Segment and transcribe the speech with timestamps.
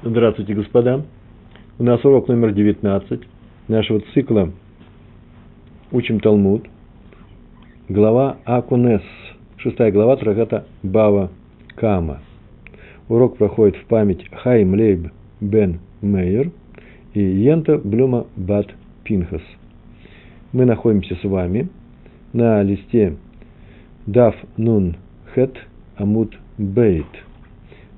[0.00, 1.04] Здравствуйте, господа.
[1.76, 3.20] У нас урок номер 19
[3.66, 4.52] нашего цикла
[5.90, 6.68] «Учим Талмуд».
[7.88, 9.02] Глава Акунес,
[9.56, 11.32] шестая глава Трагата Бава
[11.74, 12.20] Кама.
[13.08, 16.52] Урок проходит в память Хайм Лейб Бен Мейер
[17.14, 18.68] и Йента Блюма Бат
[19.02, 19.42] Пинхас.
[20.52, 21.70] Мы находимся с вами
[22.32, 23.16] на листе
[24.06, 24.94] Дав Нун
[25.34, 25.56] Хет
[25.96, 27.04] Амут Бейт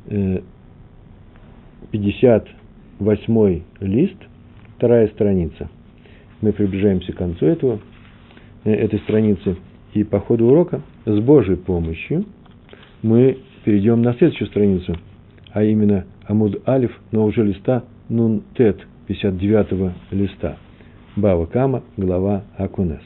[0.07, 0.41] э,
[1.91, 4.17] 58 лист,
[4.77, 5.69] вторая страница.
[6.41, 7.81] Мы приближаемся к концу этого,
[8.65, 9.57] э, этой страницы.
[9.93, 12.25] И по ходу урока с Божьей помощью
[13.03, 14.97] мы перейдем на следующую страницу,
[15.53, 20.57] а именно Амуд Алиф, но уже листа Нун Тет, 59 листа.
[21.17, 23.03] Бава Кама, глава Акунес.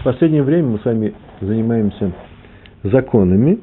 [0.00, 2.12] В последнее время мы с вами занимаемся
[2.82, 3.58] законами,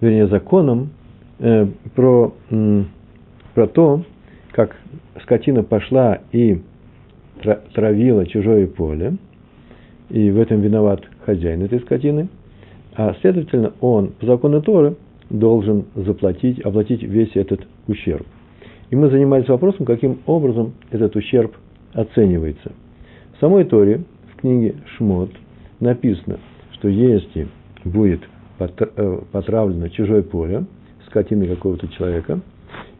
[0.00, 0.90] вернее, законом,
[1.38, 2.84] э, про, э,
[3.54, 4.04] про то,
[4.52, 4.76] как
[5.22, 6.60] скотина пошла и
[7.74, 9.16] травила чужое поле,
[10.10, 12.28] и в этом виноват хозяин этой скотины,
[12.96, 14.96] а следовательно, он по закону Торы
[15.30, 18.26] должен заплатить, оплатить весь этот ущерб.
[18.90, 21.56] И мы занимались вопросом, каким образом этот ущерб
[21.92, 22.72] оценивается.
[23.36, 25.30] В самой Торе, в книге Шмот,
[25.80, 26.38] написано,
[26.72, 27.48] что если
[27.84, 28.20] будет
[28.58, 30.64] э, потравлено чужое поле,
[31.14, 32.40] скотины какого-то человека,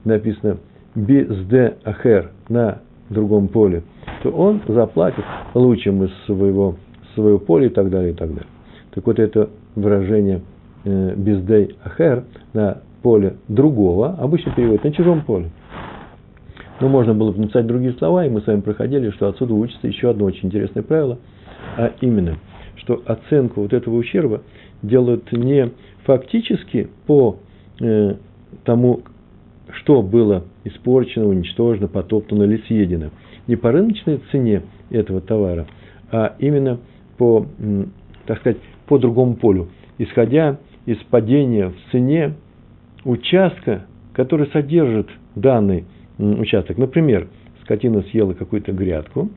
[0.04, 0.58] написано
[0.94, 2.78] «безде ахер» на
[3.10, 3.82] другом поле,
[4.22, 6.76] то он заплатит лучшим из своего,
[7.14, 8.46] своего поля и так далее, и так далее.
[8.94, 10.42] Так вот, это выражение
[10.84, 15.50] э, «бездей ахер» на поле другого, обычно переводит на чужом поле.
[16.80, 19.86] Но можно было бы написать другие слова, и мы с вами проходили, что отсюда учится
[19.88, 21.18] еще одно очень интересное правило,
[21.76, 22.38] а именно,
[22.76, 24.42] что оценку вот этого ущерба
[24.82, 25.70] делают не
[26.04, 27.38] фактически по
[27.80, 28.14] Э,
[28.64, 29.00] тому,
[29.72, 33.10] что было испорчено, уничтожено, потоптано или съедено.
[33.48, 35.66] Не по рыночной цене этого товара,
[36.12, 36.78] а именно
[37.18, 37.46] по,
[38.26, 39.68] так сказать, по другому полю,
[39.98, 42.34] исходя из падения в цене
[43.04, 45.84] участка, который содержит данный
[46.18, 46.78] участок.
[46.78, 47.26] Например,
[47.62, 49.30] скотина съела какую-то грядку,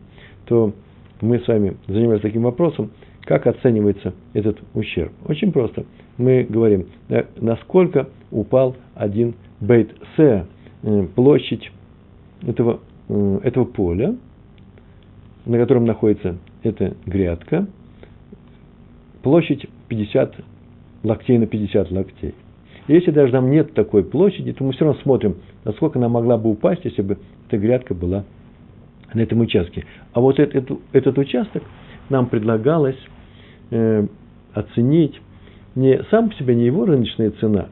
[0.46, 0.74] то
[1.22, 2.92] мы с вами занимались таким вопросом,
[3.28, 5.12] как оценивается этот ущерб.
[5.28, 5.84] Очень просто.
[6.18, 6.88] Мы говорим,
[7.36, 10.46] насколько упал один бейт се,
[10.84, 11.70] э, площадь
[12.42, 12.80] этого,
[13.10, 14.16] э, этого поля,
[15.46, 17.68] на котором находится эта грядка,
[19.24, 20.36] площадь 50
[21.04, 22.34] локтей на 50 локтей.
[22.88, 26.50] Если даже там нет такой площади, то мы все равно смотрим, насколько она могла бы
[26.50, 27.18] упасть, если бы
[27.48, 28.24] эта грядка была
[29.14, 29.86] на этом участке.
[30.14, 31.64] А вот этот, этот участок
[32.10, 32.98] нам предлагалось
[33.72, 34.08] э,
[34.54, 35.20] оценить
[35.76, 37.70] не сам по себе, не его рыночная цена,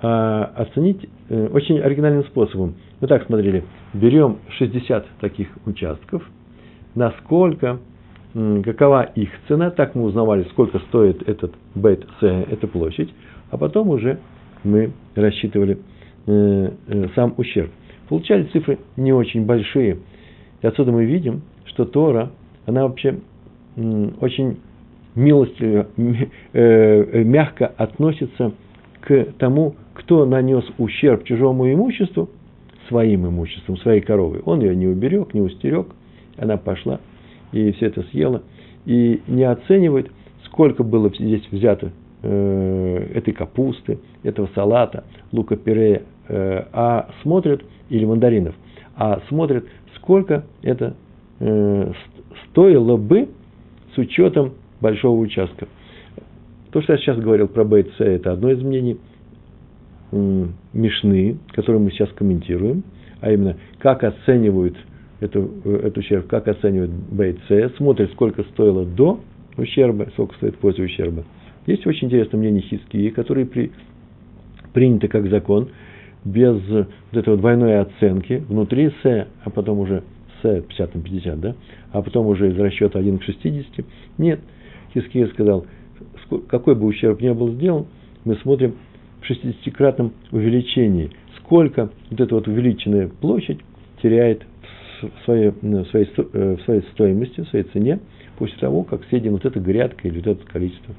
[0.00, 2.74] а оценить э, очень оригинальным способом.
[3.00, 6.22] Мы так смотрели, берем 60 таких участков,
[6.94, 7.78] насколько,
[8.34, 13.12] какова их цена, так мы узнавали, сколько стоит этот бет с, эта площадь,
[13.50, 14.18] а потом уже
[14.64, 15.78] мы рассчитывали
[16.26, 17.70] э, э, сам ущерб.
[18.08, 19.98] Получали цифры не очень большие.
[20.60, 22.30] И отсюда мы видим, что Тора,
[22.66, 23.18] она вообще
[24.20, 24.58] очень
[25.14, 25.88] милостиво,
[26.52, 28.52] мягко относится
[29.00, 32.30] к тому, кто нанес ущерб чужому имуществу,
[32.88, 34.40] своим имуществом, своей коровой.
[34.44, 35.88] Он ее не уберег, не устерег,
[36.38, 37.00] она пошла
[37.52, 38.42] и все это съела.
[38.84, 40.10] И не оценивает,
[40.46, 41.92] сколько было здесь взято
[42.22, 48.54] э, этой капусты, этого салата, лука-пюре, э, а смотрят, или мандаринов,
[48.96, 50.96] а смотрят, сколько это
[51.38, 51.92] э,
[52.50, 53.28] стоило бы
[53.94, 55.68] с учетом большого участка.
[56.72, 58.98] То, что я сейчас говорил про БЦ, это одно из мнений–
[60.12, 62.84] Мишны, которые мы сейчас комментируем,
[63.20, 64.76] а именно, как оценивают
[65.20, 69.20] эту, эту ущерб, как оценивают БЦ, смотрят, сколько стоило до
[69.56, 71.24] ущерба, сколько стоит после ущерба.
[71.66, 73.72] Есть очень интересное мнение хискии, которые при,
[74.74, 75.68] приняты как закон,
[76.24, 80.02] без вот этой двойной оценки, внутри С, а потом уже
[80.42, 81.56] С 50 на 50, да,
[81.92, 83.86] а потом уже из расчета 1 к 60.
[84.18, 84.40] Нет,
[84.94, 85.66] Хиския сказал,
[86.48, 87.86] какой бы ущерб ни был сделан,
[88.24, 88.74] мы смотрим
[89.20, 91.10] в 60-кратном увеличении.
[91.38, 93.58] Сколько вот эта вот увеличенная площадь
[94.02, 94.42] теряет
[95.00, 98.00] в своей, в своей, э, в своей стоимости, в своей цене,
[98.38, 100.94] после того, как съедена вот эта грядка или вот это количество.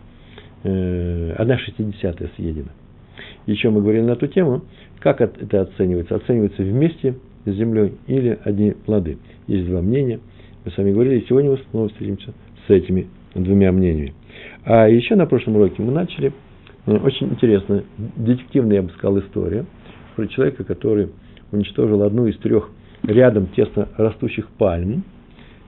[0.63, 2.69] Э, одна шестидесятая съедена.
[3.45, 4.63] Еще мы говорили на эту тему,
[4.99, 6.15] как это оценивается.
[6.15, 9.17] Оценивается вместе с землей или одни плоды.
[9.47, 10.19] Есть два мнения.
[10.63, 12.33] Мы с вами говорили, и сегодня мы снова встретимся
[12.65, 14.13] с этими двумя мнениями.
[14.65, 16.33] А еще на прошлом уроке мы начали
[16.85, 19.65] Очень интересная, детективная, я бы сказал, история
[20.15, 21.09] про человека, который
[21.51, 22.69] уничтожил одну из трех
[23.03, 25.03] рядом тесно растущих пальм.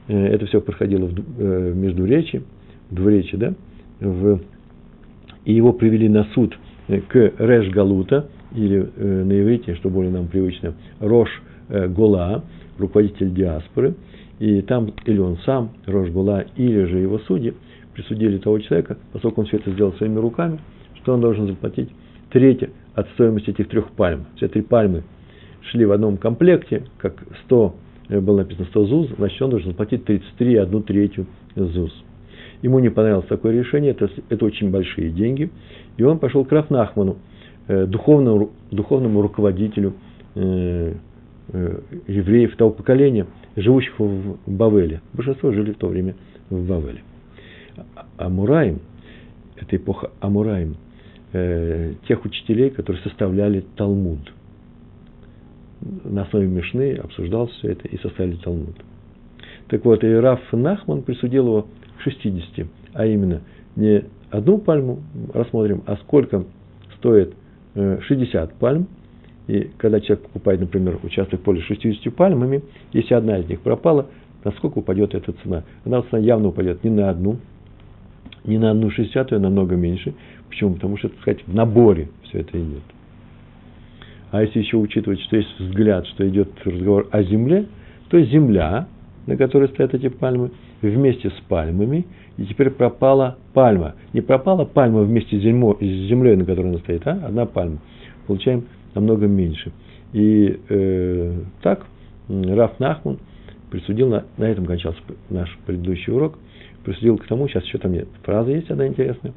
[0.08, 2.44] Э, это все проходило в э, Междуречи,
[2.90, 3.54] в Двуречи, да,
[4.00, 4.40] в,
[5.46, 6.58] и его привели на суд
[6.88, 11.30] э, к Реш Галута, или на иврите, что более нам привычно, Рош
[11.68, 12.46] Гола,
[12.78, 13.96] руководитель диаспоры,
[14.40, 17.54] и там или он сам, Рош Гола, или же его судьи
[17.94, 20.60] присудили того человека, поскольку он все это сделал своими руками,
[20.96, 21.90] что он должен заплатить
[22.30, 24.26] треть от стоимости этих трех пальм.
[24.36, 25.04] Все три пальмы
[25.72, 27.16] шли в одном комплекте, как
[27.46, 27.76] 100,
[28.10, 32.04] э, было написано 100 ЗУЗ, значит, он должен заплатить 33, одну третью ЗУЗ.
[32.62, 35.50] Ему не понравилось такое решение, это, это очень большие деньги,
[35.98, 37.18] и он пошел к Рафнахману,
[37.68, 39.94] э, духовному, духовному руководителю
[40.36, 40.94] э,
[42.08, 45.02] евреев того поколения, живущих в Бавеле.
[45.14, 46.16] Большинство жили в то время
[46.50, 47.04] в Бавеле.
[48.18, 48.80] Амураим,
[49.56, 50.76] это эпоха Амураим,
[51.34, 54.34] э, тех учителей, которые составляли Талмуд–
[56.04, 58.76] на основе Мишны обсуждал все это и составили Талмуд.
[59.68, 61.62] Так вот, и Раф Нахман присудил его
[61.98, 63.42] к 60, а именно
[63.76, 65.00] не одну пальму
[65.34, 66.46] рассмотрим, а сколько
[66.98, 67.34] стоит
[67.74, 68.88] 60 э, пальм.
[69.48, 72.64] И когда человек покупает, например, участок в поле с 60 пальмами,
[72.94, 74.08] если одна из них пропала,
[74.44, 75.64] насколько упадет эта цена?
[75.84, 77.38] Она цена явно упадет не на одну,
[78.44, 80.14] не на одну шестьдесятую, а намного меньше.
[80.50, 80.76] Почему?
[80.76, 82.84] Потому что, так сказать, в наборе все это идет.
[84.32, 87.68] А если еще учитывать, что есть взгляд, что идет разговор о земле,
[88.10, 88.88] то земля,
[89.28, 90.52] на которой стоят эти пальмы,
[90.82, 92.06] вместе с пальмами,
[92.38, 93.96] и теперь пропала пальма.
[94.14, 97.80] Не пропала пальма вместе с землей, на которой она стоит, а одна пальма.
[98.28, 98.66] Получаем
[98.96, 99.72] намного меньше.
[100.14, 101.86] И э, так
[102.28, 103.20] Раф Нахман
[103.70, 105.00] присудил, на, на этом кончался
[105.30, 106.40] наш предыдущий урок,
[106.84, 109.34] присудил к тому, сейчас еще там нет, фраза есть одна интересная,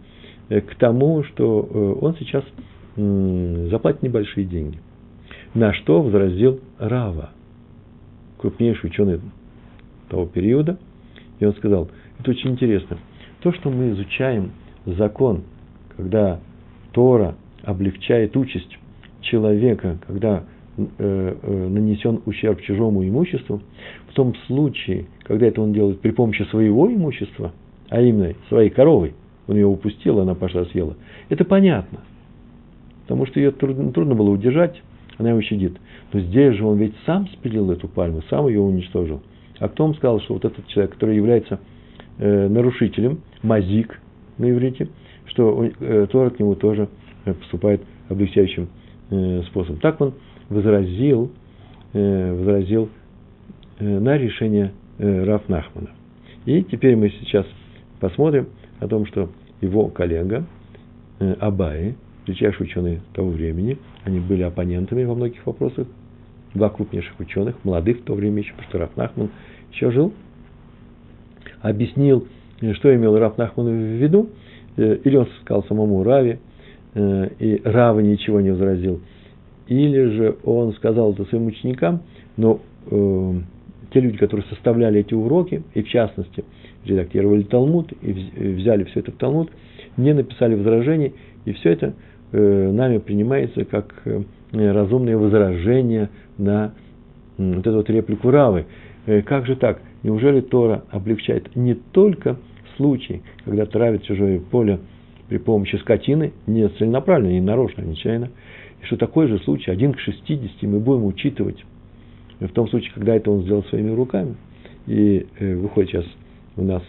[0.49, 2.45] э, к тому, что э, он сейчас
[2.97, 4.79] заплатит небольшие деньги.
[5.55, 7.31] На что возразил Рава,
[8.39, 9.21] крупнейший ученый
[10.09, 10.79] того периода.
[11.39, 11.89] И он сказал,
[12.19, 12.99] это очень интересно.
[13.41, 14.53] То, что мы изучаем
[14.85, 15.45] закон,
[15.97, 16.41] когда
[16.93, 18.78] Тора облегчает участь
[19.21, 20.45] человека, когда
[20.77, 23.61] э, э, нанесен ущерб чужому имуществу,
[24.09, 27.53] в том случае, когда это он делает при помощи своего имущества,
[27.89, 29.15] а именно своей коровы,
[29.47, 30.97] он ее упустил, она пошла съела,
[31.29, 32.01] это понятно.
[33.03, 34.83] Потому что ее трудно, трудно было удержать,
[35.17, 35.79] она его щадит.
[36.13, 39.23] Но здесь же он ведь сам спилил эту пальму, сам ее уничтожил.
[39.59, 41.59] А кто вам сказал, что вот этот человек, который является
[42.19, 44.01] э, нарушителем, мазик
[44.37, 44.89] на иврите,
[45.27, 46.89] что э, Тора к нему тоже
[47.25, 48.69] э, поступает облегчающим
[49.11, 49.81] э, способом.
[49.81, 50.15] Так он
[50.49, 51.31] возразил,
[51.93, 52.89] э, возразил
[53.79, 55.91] э, на решение э.
[56.47, 57.47] И теперь мы сейчас
[58.01, 58.49] посмотрим
[58.81, 60.47] о том, что его коллега
[61.21, 61.95] э, Абаи,
[62.27, 65.87] величайшие ученые того времени, они были оппонентами во многих вопросах,
[66.55, 69.31] два крупнейших ученых, молодых в то время еще, потому что Раф Нахман
[69.73, 70.13] еще жил,
[71.61, 72.27] объяснил,
[72.73, 74.31] что имел Раф Нахман в виду,
[74.77, 76.39] или он сказал самому Раве,
[77.01, 79.01] и Рава ничего не возразил,
[79.67, 82.03] или же он сказал это своим ученикам,
[82.37, 82.61] но
[82.91, 83.33] э,
[83.93, 86.45] те люди, которые составляли эти уроки, и в частности
[86.85, 89.51] редактировали Талмуд, и взяли все это в Талмуд,
[89.97, 91.15] не написали возражений,
[91.45, 91.95] и все это
[92.31, 94.21] Э, нами принимается как э,
[94.53, 96.75] разумное возражение на
[97.39, 98.67] вот эту вот реплику Равы.
[99.07, 99.81] Э, как же так?
[100.03, 102.37] Неужели Тора облегчает не только
[102.77, 104.79] случай, когда травит чужое поле
[105.29, 108.31] при помощи скотины, не целенаправленно, не нарочно, не нечаянно,
[108.83, 111.65] и что такой же случай, один к 60, мы будем учитывать
[112.41, 114.37] в том случае, когда это он сделал своими руками.
[114.87, 116.07] И выходит сейчас
[116.57, 116.83] у нас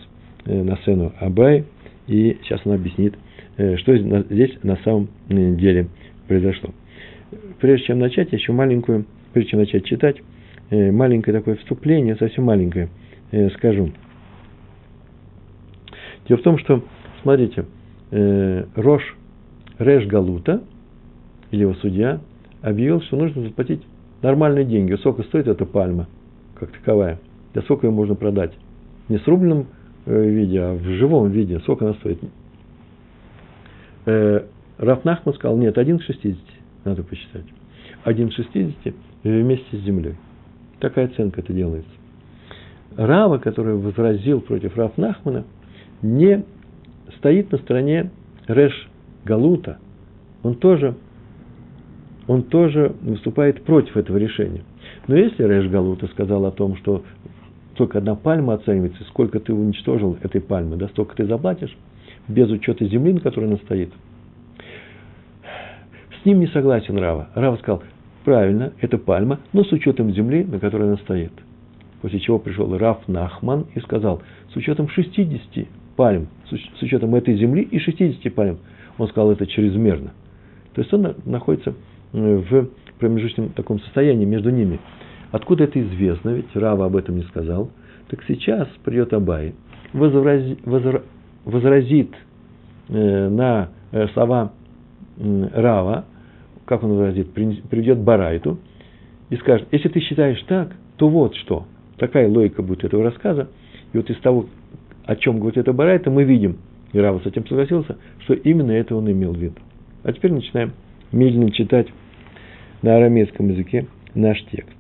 [0.46, 1.65] на сцену Абай,
[2.08, 3.15] и сейчас он объяснит,
[3.60, 5.89] Э, что здесь на самом э, деле
[6.29, 6.69] произошло.
[7.60, 10.15] Прежде чем начать, еще маленькую, прежде чем начать читать,
[10.69, 12.88] э, маленькое такое вступление, совсем маленькое,
[13.55, 13.91] скажу.
[16.27, 16.84] Дело в том, что,
[17.22, 17.65] смотрите,
[18.12, 19.16] Рош
[19.78, 20.62] Реш Галута,
[21.51, 22.20] или его судья,
[22.62, 23.82] объявил, что нужно заплатить
[24.22, 24.96] нормальные деньги.
[24.96, 26.08] Сколько стоит эта пальма,
[26.56, 27.20] как таковая?
[27.54, 28.54] Да сколько ее можно продать?
[29.08, 29.68] Не с рубленом
[30.06, 31.60] виде, а в живом виде.
[31.60, 32.20] Сколько она стоит?
[34.06, 34.42] э,
[34.78, 36.38] Раф Нахман сказал, нет, один к 60,
[36.86, 37.46] надо посчитать.
[38.04, 40.16] Один к 60 вместе с землей.
[40.80, 41.92] Такая оценка это делается.
[42.96, 45.46] Рава, который возразил против Раф Нахмана,
[46.01, 46.44] не
[47.18, 48.12] стоит на стороне
[48.48, 48.88] Реш
[49.25, 49.80] Галута.
[50.44, 50.96] Он тоже,
[52.28, 54.63] он тоже выступает против этого решения.
[55.08, 57.04] Но если Реш Галута сказал о том, что
[57.75, 61.75] только одна пальма оценивается, сколько ты уничтожил этой пальмы, да, столько ты заплатишь,
[62.28, 63.92] без учета земли, на которой она стоит.
[66.22, 67.30] С ним не согласен Рава.
[67.36, 67.84] Рава сказал,
[68.25, 71.32] правильно, это пальма, но с учетом земли, на которой она стоит.
[72.01, 74.22] После чего пришел Раф Нахман и сказал,
[74.54, 75.68] с учетом 60
[76.00, 78.60] пальм, с учетом этой земли и 60 пальм.
[78.98, 80.13] Он сказал, это чрезмерно.
[80.74, 81.74] То есть он находится
[82.13, 84.79] э, в промежуточном таком состоянии между ними.
[85.32, 86.29] Откуда это известно?
[86.29, 87.70] Ведь Рава об этом не сказал.
[88.08, 89.56] Так сейчас придет Абай,
[89.91, 91.03] возрази, возра,
[91.44, 92.15] возразит
[92.88, 94.53] э, на э, слова
[95.18, 96.06] Рава,
[96.63, 98.58] как он возразит, придет Барайту
[99.29, 101.65] и скажет, если ты считаешь так, то вот что.
[101.98, 103.50] Такая логика будет этого рассказа.
[103.91, 104.46] И вот из того,
[105.10, 106.60] о чем говорит это Барайта, мы видим,
[106.94, 109.56] и Рава с этим согласился, что именно это он имел в виду.
[110.04, 110.74] А теперь начинаем
[111.12, 111.88] медленно читать
[112.84, 114.75] на арамейском языке наш текст.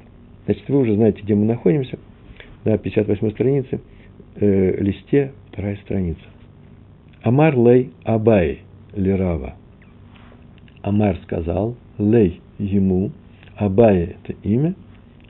[0.45, 1.97] Значит, вы уже знаете, где мы находимся.
[2.63, 3.81] На 58 странице,
[4.35, 6.21] э, листе, вторая страница.
[7.23, 8.59] Амар лей Абай
[8.93, 9.55] лирава.
[10.83, 13.09] Амар сказал, лей ему,
[13.55, 14.75] Абая это имя,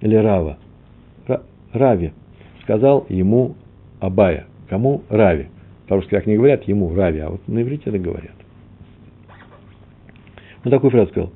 [0.01, 0.57] лирава.
[1.71, 2.11] Рави
[2.63, 3.55] сказал ему
[4.01, 4.49] Абая.
[4.69, 5.01] Кому?
[5.09, 5.47] Рави.
[5.87, 8.35] По-русски так не говорят, ему Рави, а вот на иврите это говорят.
[10.63, 11.31] Он такую фразу сказал.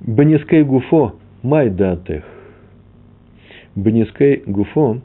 [0.00, 2.24] Банискей гуфо майдатех.
[3.76, 4.98] Банискей гуфо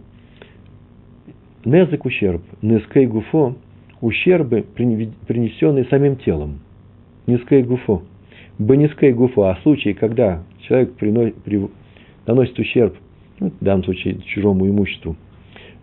[1.65, 2.41] незак ущерб.
[2.62, 3.56] Нескей гуфо
[4.01, 6.60] ущербы, принесенные самим телом.
[7.27, 8.03] Низкое гуфо.
[8.58, 9.44] Банискей гуфо.
[9.44, 11.67] А случай, когда человек приносит, при,
[12.25, 12.96] наносит ущерб,
[13.39, 15.15] ну, в данном случае чужому имуществу,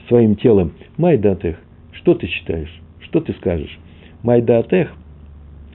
[0.09, 1.57] своим телом, майдатех,
[1.93, 2.81] что ты считаешь?
[3.01, 3.79] Что ты скажешь?
[4.23, 4.93] Майдатех,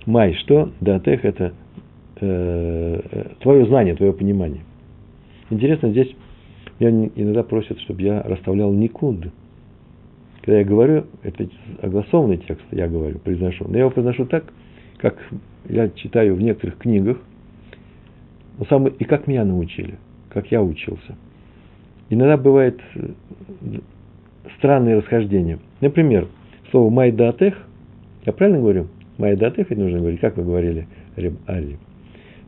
[0.06, 0.72] май, что?
[0.82, 1.54] Датех– это
[2.20, 4.62] э, твое знание, твое понимание.
[5.50, 6.16] Интересно, здесь
[6.80, 9.28] меня иногда просят, чтобы я расставлял никуд.
[10.42, 11.48] Когда я говорю, это
[11.82, 13.66] огласованный текст, я говорю, произношу.
[13.68, 14.46] Но я его произношу так,
[14.98, 15.18] как
[15.68, 17.18] я читаю в некоторых книгах,
[18.58, 19.98] но сам, и как меня научили,
[20.30, 21.18] как я учился.
[22.10, 23.10] Иногда бывает э,
[24.58, 25.60] странные расхождения.
[25.82, 26.28] Например,
[26.72, 27.56] слово «майдатех»,
[28.26, 28.88] я правильно говорю?
[29.18, 31.78] «Майдатех» это нужно говорить, как вы говорили, Реб Али.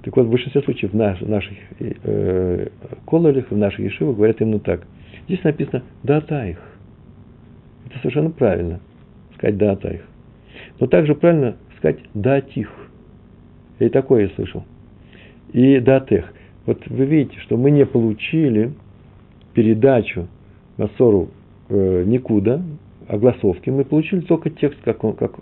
[0.04, 2.68] Так вот, в большинстве случаев в наш, наших э,
[3.06, 4.88] кололях, в наших ешивах говорят именно так.
[5.28, 6.58] Здесь написано «датаих».
[7.86, 8.80] Это совершенно правильно,
[9.36, 10.02] сказать «датаих».
[10.80, 12.70] Но также правильно сказать «датих».
[13.80, 14.64] Я и такое я слышал.
[15.54, 16.34] И «датех».
[16.66, 18.74] Вот вы видите, что мы не получили
[19.54, 20.28] передачу
[20.78, 21.30] на ссору
[21.72, 22.62] э, никуда,
[23.08, 25.34] огласовки, мы получили только текст, как он, как,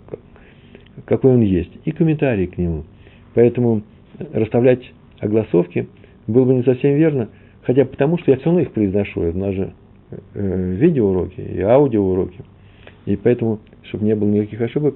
[1.04, 2.84] какой он есть, и комментарии к нему.
[3.34, 3.82] Поэтому
[4.32, 4.82] расставлять
[5.18, 5.88] огласовки
[6.26, 7.28] было бы не совсем верно,
[7.62, 9.72] хотя потому, что я все равно их произношу, это у нас же
[10.34, 12.40] э, видеоуроки и аудиоуроки.
[13.06, 14.94] И поэтому, чтобы не было никаких ошибок,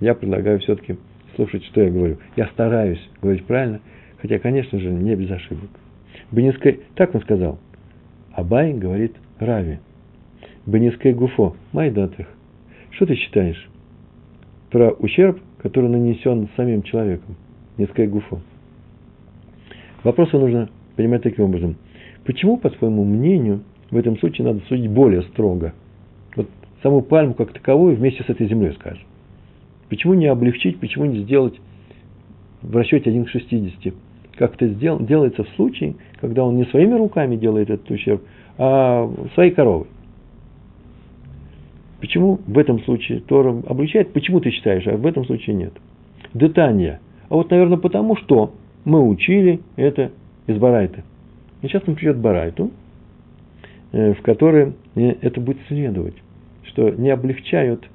[0.00, 0.96] я предлагаю все-таки
[1.36, 2.18] слушать, что я говорю.
[2.36, 3.80] Я стараюсь говорить правильно,
[4.18, 5.70] хотя, конечно же, не без ошибок.
[6.32, 7.58] Бенискай, так он сказал.
[8.32, 9.78] Абай говорит Рави.
[10.68, 12.26] Бенискай Гуфо, Майдатых.
[12.90, 13.70] Что ты считаешь
[14.70, 17.36] про ущерб, который нанесен самим человеком?
[17.78, 18.40] Нескай Гуфо.
[20.04, 21.76] Вопросы нужно понимать таким образом.
[22.26, 25.72] Почему, по твоему мнению, в этом случае надо судить более строго?
[26.36, 26.48] Вот
[26.82, 29.06] саму пальму как таковую вместе с этой землей, скажем.
[29.88, 31.58] Почему не облегчить, почему не сделать
[32.60, 33.94] в расчете 1 к 60?
[34.36, 38.22] Как это делается в случае, когда он не своими руками делает этот ущерб,
[38.58, 39.86] а своей коровой.
[42.00, 44.12] Почему в этом случае Тора облегчает?
[44.12, 45.72] Почему ты считаешь, а в этом случае нет?
[46.32, 47.00] Детания.
[47.28, 50.12] А вот, наверное, потому что мы учили это
[50.46, 51.02] из Барайта.
[51.62, 52.70] И сейчас нам придет Барайту,
[53.92, 56.14] э, в которой э, это будет следовать,
[56.64, 57.88] что не облегчают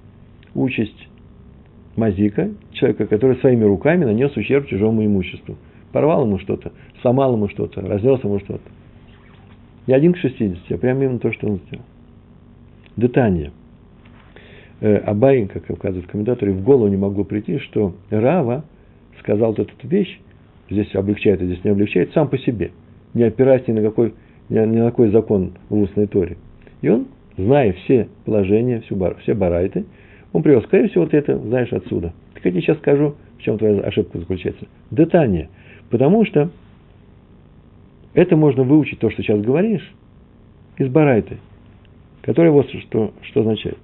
[0.54, 1.08] участь
[1.96, 5.58] Мазика, человека, который своими руками нанес ущерб чужому имуществу.
[5.92, 8.64] Порвал ему что-то, сломал ему что-то, разнес ему что-то.
[9.86, 11.86] Не один к 60, а прямо именно то, что он сделал.
[12.98, 13.52] Детание.
[14.84, 18.66] Э, Абай, как указывают комментаторы, в голову не могло прийти, что Рава
[19.20, 20.20] сказал вот эту вещь,
[20.70, 22.72] здесь облегчает, а здесь не облегчает, сам по себе,
[23.14, 24.14] не опираясь ни на какой,
[24.50, 26.36] ни на какой закон в устной торе.
[26.82, 29.86] И он, зная все положения, всю, все барайты,
[30.34, 32.14] он привел, скорее всего, ты это знаешь отсюда.
[32.34, 34.66] Так я тебе сейчас скажу, в чем твоя ошибка заключается.
[34.92, 35.48] Детание.
[35.92, 36.50] Потому что
[38.14, 39.94] это можно выучить, то, что сейчас говоришь,
[40.78, 41.38] из барайты,
[42.22, 43.78] который вот что, что означает.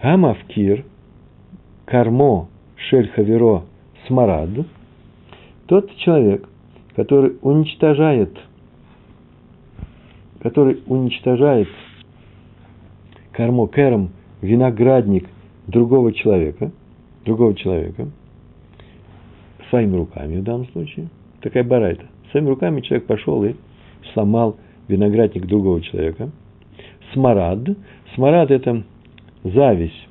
[0.00, 0.84] Амавкир,
[1.84, 3.64] кармо, шель хаверо,
[4.06, 4.50] смарад,
[5.66, 6.48] тот человек,
[6.94, 8.36] который уничтожает,
[10.40, 11.68] который уничтожает
[13.32, 15.28] кармо, кером, виноградник
[15.66, 16.70] другого человека,
[17.24, 18.08] другого человека,
[19.68, 21.08] своими руками в данном случае,
[21.40, 23.54] такая барайта, Своими руками человек пошел и
[24.12, 26.30] сломал виноградник другого человека.
[27.12, 27.60] Смарад.
[28.14, 28.84] Смарад– это
[29.44, 30.08] зависть.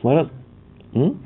[0.00, 0.30] Смарад...
[0.94, 1.18] М?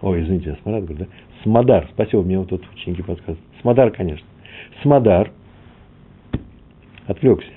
[0.00, 1.06] Ой, извините, я смарад говорю, да?
[1.42, 1.88] Смодар.
[1.92, 3.40] Спасибо, мне вот тут ученики подсказывают.
[3.60, 4.26] Смодар, конечно.
[4.82, 5.30] Смодар.
[7.06, 7.50] Отвлекся.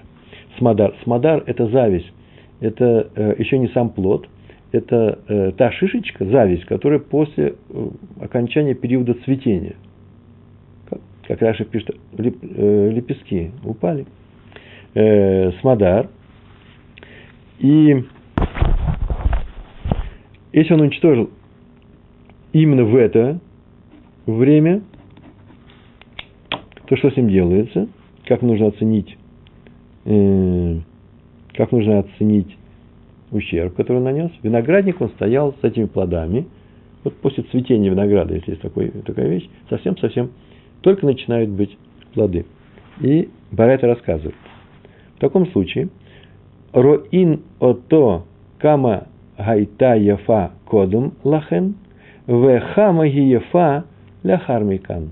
[0.58, 0.96] Смодар.
[1.04, 2.12] Смодар– это зависть.
[2.60, 4.28] Это э, еще не сам плод.
[4.72, 7.90] Это э, та шишечка, зависть, которая после э,
[8.22, 9.76] окончания периода цветения.
[10.90, 14.06] Как, как Раша пишет, леп, э, лепестки упали.
[14.94, 16.10] Э, смодар.
[17.60, 18.04] И
[20.54, 21.30] если он уничтожил
[22.54, 23.40] именно в это
[24.26, 24.82] время,
[26.88, 27.88] то что с ним делается,
[28.26, 29.18] как нужно оценить,
[30.06, 30.80] э,
[31.54, 32.56] как нужно оценить
[33.32, 34.32] ущерб, который он нанес.
[34.44, 36.48] Виноградник, он стоял с этими плодами.
[37.04, 40.32] Вот после цветения винограда, если есть такой, такая вещь, совсем-совсем
[40.82, 41.78] только начинают быть
[42.14, 42.46] плоды.
[43.02, 44.36] И Барайта рассказывает.
[45.18, 45.90] В таком случае,
[46.76, 48.24] роин ото
[48.58, 49.04] кама
[49.38, 51.76] гайта яфа кодум лахен,
[52.28, 53.84] вехама гиефа
[54.24, 55.12] ляхармикан.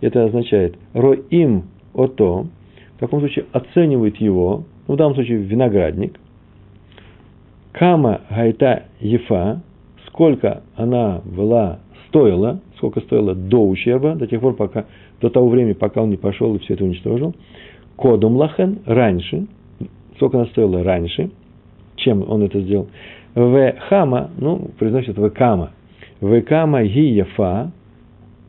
[0.00, 1.64] Это означает роим
[1.94, 2.46] ото,
[2.96, 6.18] в каком случае оценивает его, ну, в данном случае виноградник,
[7.72, 9.60] кама гайта ефа,
[10.06, 14.86] сколько она была, стоила, сколько стоила до ущерба, до тех пор, пока,
[15.20, 17.34] до того времени, пока он не пошел и все это уничтожил,
[17.96, 19.46] кодум лахен, раньше,
[20.22, 21.32] сколько она стоила раньше,
[21.96, 22.86] чем он это сделал,
[23.34, 25.72] в хама, ну, произносит в кама,
[26.20, 27.72] Векама гияфа,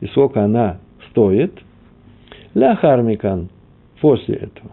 [0.00, 0.78] и сколько она
[1.10, 1.52] стоит,
[2.54, 3.48] ля хармикан,
[4.00, 4.70] после этого.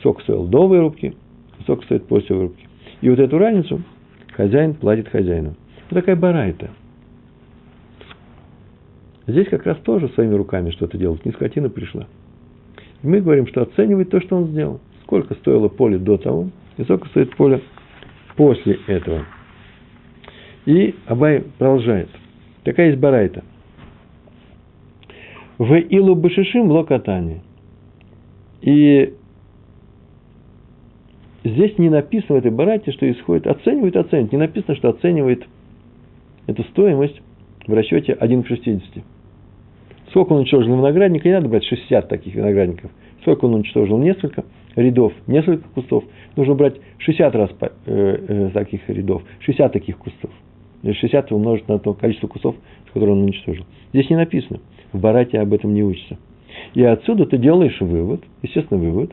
[0.00, 1.16] Сколько стоил до вырубки,
[1.62, 2.68] сколько стоит после вырубки.
[3.00, 3.80] И вот эту разницу
[4.32, 5.54] хозяин платит хозяину.
[5.88, 6.68] Вот такая барайта.
[9.26, 11.24] Здесь как раз тоже своими руками что-то делать.
[11.24, 12.06] Не скотина пришла.
[13.02, 14.80] И мы говорим, что оценивает то, что он сделал.
[15.04, 17.60] Сколько стоило поле до того, и сколько стоит поле
[18.36, 19.24] после этого.
[20.66, 22.08] И Абай продолжает.
[22.64, 23.44] Такая есть барайта.
[25.58, 27.42] В илу башишим локатани.
[28.62, 29.14] И
[31.44, 34.32] здесь не написано в этой барайте, что исходит, оценивает, оценивает.
[34.32, 35.46] Не написано, что оценивает
[36.46, 37.20] эту стоимость
[37.66, 39.04] в расчете 1 к 60.
[40.08, 42.90] Сколько он уничтожил виноградника, не надо брать 60 таких виноградников.
[43.20, 43.98] Сколько он уничтожил?
[43.98, 44.44] Несколько
[44.76, 46.04] рядов, несколько кустов.
[46.36, 50.30] Нужно брать 60 раз э, э, таких рядов, 60 таких кустов.
[50.82, 52.56] 60 умножить на то количество кустов,
[52.92, 53.64] которые он уничтожил.
[53.92, 54.60] Здесь не написано.
[54.92, 56.18] В Барате об этом не учится.
[56.74, 59.12] И отсюда ты делаешь вывод, естественно, вывод,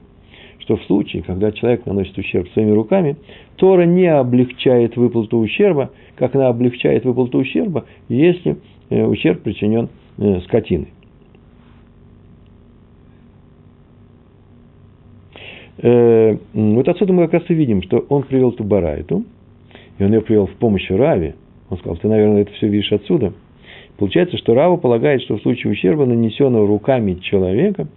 [0.59, 3.15] что в случае, когда человек наносит ущерб своими руками,
[3.55, 8.57] Тора не облегчает выплату ущерба, как она облегчает выплату ущерба, если
[8.89, 9.89] э, ущерб причинен
[10.43, 10.89] скотиной.
[15.77, 19.23] Э, вот отсюда мы как раз и видим, что он привел ту барайту,
[19.97, 21.35] и он ее привел в помощь Раве,
[21.69, 23.33] он сказал, ты, наверное, это все видишь отсюда.
[23.97, 27.87] Получается, что Рава полагает, что в случае ущерба, нанесенного руками человека,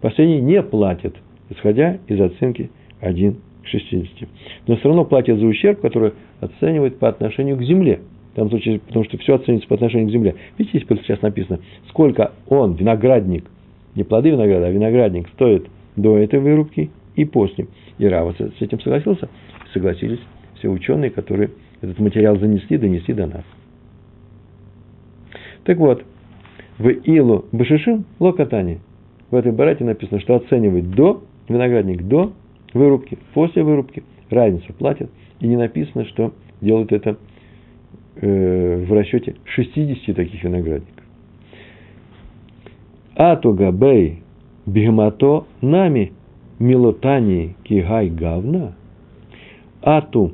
[0.00, 1.16] последний не платит,
[1.50, 2.70] исходя из оценки
[3.00, 4.28] 1 к 60.
[4.66, 8.00] Но все равно платит за ущерб, который оценивает по отношению к земле.
[8.32, 10.34] В данном случае, потому что все оценивается по отношению к земле.
[10.58, 13.44] Видите, здесь сейчас написано, сколько он, виноградник,
[13.94, 15.66] не плоды винограда, а виноградник стоит
[15.96, 17.68] до этой вырубки и после.
[17.98, 19.28] И Рава с этим согласился.
[19.72, 20.20] Согласились
[20.58, 21.50] все ученые, которые
[21.80, 23.44] этот материал занесли, донесли до нас.
[25.64, 26.04] Так вот,
[26.78, 28.80] в Илу Башишим Локатани
[29.30, 32.32] в этой барате написано, что оценивает до, виноградник до
[32.72, 37.16] вырубки, после вырубки, разницу платят, и не написано, что делают это
[38.16, 41.04] э, в расчете 60 таких виноградников.
[43.16, 44.22] Ату габей
[44.66, 46.12] бигмато нами
[46.58, 48.74] милотани кигай гавна.
[49.82, 50.32] Ату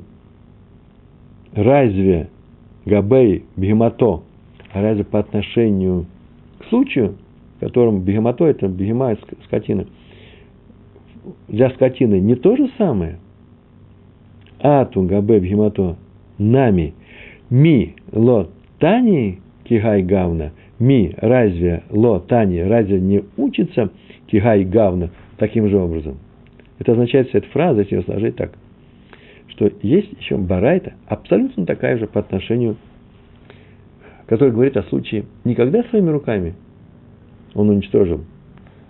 [1.53, 2.29] разве
[2.85, 4.23] Габей Бегемато,
[4.73, 6.05] разве по отношению
[6.59, 7.17] к случаю,
[7.57, 9.85] в котором Бегемато– это бегема скотина,
[11.47, 13.19] для скотины не то же самое?
[14.59, 15.97] Ату Габе Бегемато
[16.39, 16.93] нами
[17.51, 18.45] ми ло
[18.79, 23.89] тани кигай гавна ми разве ло тани разве не учится
[24.27, 25.09] кигай гавна
[25.41, 26.19] таким же образом?
[26.77, 28.51] Это означает, вся эта фраза, если ее сложить так,
[29.47, 32.77] что есть еще барайта, абсолютно такая же по отношению,
[34.27, 36.53] которая говорит о случае никогда своими руками
[37.55, 38.21] он уничтожил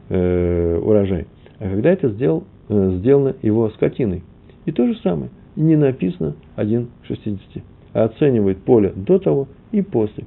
[0.10, 1.26] э, урожай,
[1.60, 4.22] а когда это сделал, э, сделано его скотиной.
[4.66, 5.32] И то же самое.
[5.56, 10.26] Не написано 1 к 60, а оценивает поле до того и после.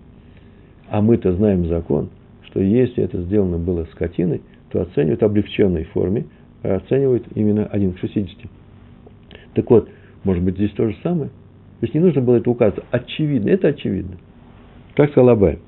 [0.89, 2.09] А мы-то знаем закон,
[2.47, 4.41] что если это сделано было скотиной,
[4.75, 6.27] то оценивают в облегченной форме,
[6.65, 8.37] а оценивают именно 1 к 60.
[9.55, 9.89] Так вот,
[10.25, 11.29] может быть, здесь то же самое?
[11.29, 12.85] То есть не нужно было это указывать.
[12.91, 14.17] Очевидно, это очевидно.
[14.97, 15.61] Как сказал Абай.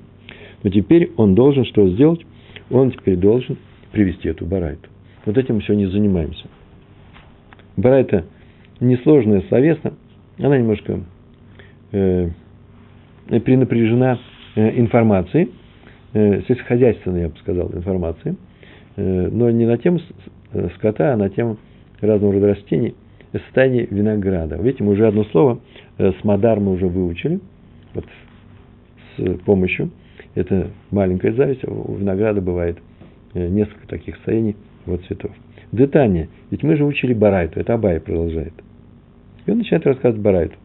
[0.61, 2.25] Но теперь он должен что сделать?
[2.69, 3.57] Он теперь должен
[3.93, 4.89] привести эту барайту.
[5.25, 6.47] Вот этим мы сегодня занимаемся.
[7.77, 8.25] Барайта
[8.81, 9.93] несложная словесно,
[10.37, 10.99] она немножко
[11.93, 12.29] э,
[13.29, 14.19] принапряжена
[14.55, 15.51] э, информацией,
[16.11, 18.46] э, сельскохозяйственной, я бы сказал, информацией, э,
[19.01, 19.99] но не на тему
[20.53, 21.57] э, скота, а на тему
[22.01, 22.95] разного рода растений,
[23.31, 24.57] состояние винограда.
[24.57, 25.59] Видите, мы уже одно слово
[25.97, 27.39] э, с мадар мы уже выучили,
[27.93, 28.05] вот
[29.17, 29.91] с помощью,
[30.35, 32.77] это маленькая зависть, у винограда бывает
[33.33, 34.55] э, несколько таких состояний,
[34.85, 35.31] вот цветов.
[35.71, 38.53] Детание, ведь мы же учили Барайту, это Абай продолжает.
[39.45, 40.55] И он начинает рассказывать Барайту.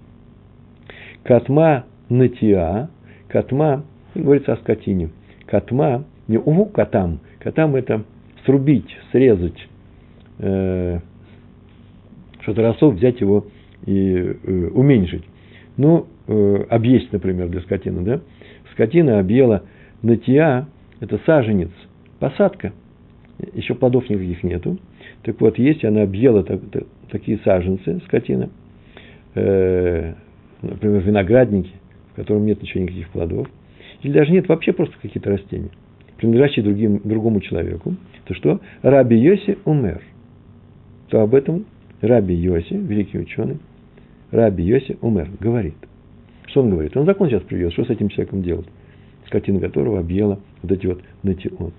[1.25, 2.89] Катма натиа,
[3.29, 5.11] катма, говорится о скотине.
[5.47, 8.05] Катма, не уву катам, катам это
[8.45, 9.69] срубить, срезать,
[10.39, 11.01] э,
[12.41, 13.47] что-то росов, взять его
[13.87, 15.25] и э, уменьшить.
[15.77, 18.21] Ну, э, объесть, например, для скотины, да?
[18.73, 19.63] Скотина объела
[20.03, 20.67] натиа,
[21.01, 21.71] это саженец,
[22.19, 22.73] посадка,
[23.55, 24.79] еще плодов никаких нету.
[25.23, 28.51] Так вот, если она объела так, так, такие саженцы, скотина,
[29.35, 30.15] э,
[30.63, 31.73] например, виноградники,
[32.13, 33.49] в котором нет ничего, никаких плодов,
[34.03, 35.71] или даже нет вообще просто какие-то растения,
[36.23, 38.61] принадлежащие другим, другому человеку, то что?
[38.83, 40.01] Раби Йоси умер.
[41.09, 41.65] То об этом
[42.01, 43.59] Раби Йоси, великий ученый,
[44.31, 45.75] Раби Йоси умер, говорит.
[46.47, 46.97] Что он говорит?
[46.97, 48.69] Он закон сейчас привез, что с этим человеком делать?
[49.27, 51.75] Скотина которого объела вот эти вот натиот.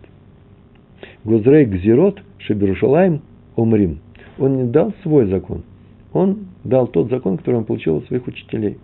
[1.24, 3.22] Гозрей Гзирот Шеберушалаем
[3.56, 4.00] Омрим.
[4.38, 5.64] Он не дал свой закон.
[6.12, 8.78] Он дал тот закон, который он получил от своих учителей.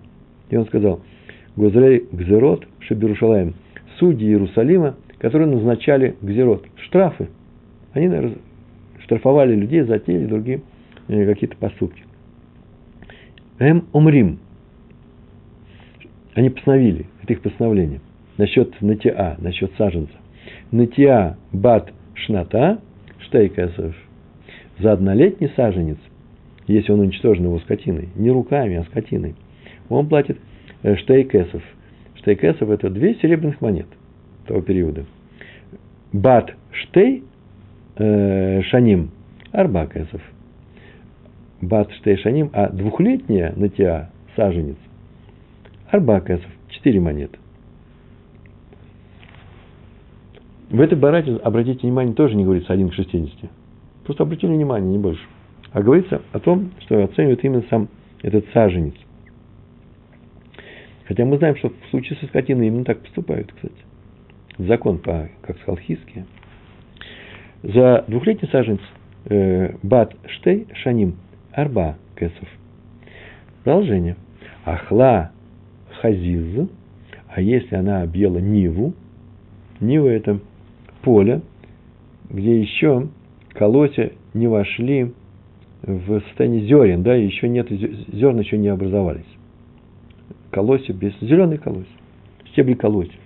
[0.52, 1.02] И он сказал,
[1.58, 3.56] Гозрей Гзирот Шеберушалаем.
[3.98, 6.66] Судьи Иерусалима, которые назначали Гзирот.
[6.78, 7.30] Штрафы.
[7.94, 8.38] Они, наверное,
[9.04, 10.62] штрафовали людей за те или другие
[11.08, 12.04] э, какие-то поступки.
[13.60, 14.40] Эм Омрим.
[16.34, 18.00] Они постановили, это их постановление.
[18.38, 20.14] Насчет натиа, насчет саженца.
[20.72, 22.80] Натиа бат шната,
[23.20, 23.94] штейкесов,
[24.80, 25.98] за однолетний саженец,
[26.68, 29.36] если он уничтожен его скотиной, не руками, а скотиной,
[29.90, 30.38] он платит
[30.84, 31.64] э, штейкесов.
[32.16, 33.88] Штейкесов– это две серебряных монет
[34.50, 35.06] того периода.
[36.12, 37.24] Бат штей
[37.98, 39.12] э, шаним–
[39.52, 40.22] арба кесов.
[41.62, 44.78] Бат штей шаним, а двухлетняя натиа саженец–
[45.92, 47.38] арба кесов– четыре монеты.
[50.72, 53.50] В этой барате, обратите внимание, тоже не говорится 1 к 60.
[54.04, 55.22] Просто обратили внимание, не больше.
[55.72, 57.88] А говорится о том, что оценивает именно сам
[58.24, 58.96] этот саженец.
[61.06, 63.89] Хотя мы знаем, что в случае со скотиной именно так поступают, кстати.
[64.60, 66.26] Закон, по, как сказал Хиски.
[67.64, 68.82] За двухлетний саженец
[69.26, 71.16] э, бат штей шаним
[71.54, 72.48] арба кесов.
[73.64, 74.18] Продолжение.
[74.66, 75.32] Ахла
[76.02, 76.70] хазиз,
[77.28, 78.94] а если она объела ниву,
[79.80, 80.40] нива это
[81.04, 81.42] поле,
[82.30, 83.08] где еще
[83.54, 85.14] колосья не вошли
[85.84, 89.26] в состояние зерен, да, еще нет, зерна еще не образовались.
[90.52, 91.96] Колосья без, зеленые колосья,
[92.52, 93.19] стебли колосьев.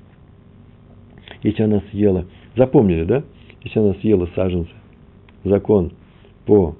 [1.43, 2.25] Если она съела,
[2.55, 3.23] запомнили, да,
[3.63, 4.71] если она съела саженцы,
[5.43, 5.91] закон
[6.45, 6.75] по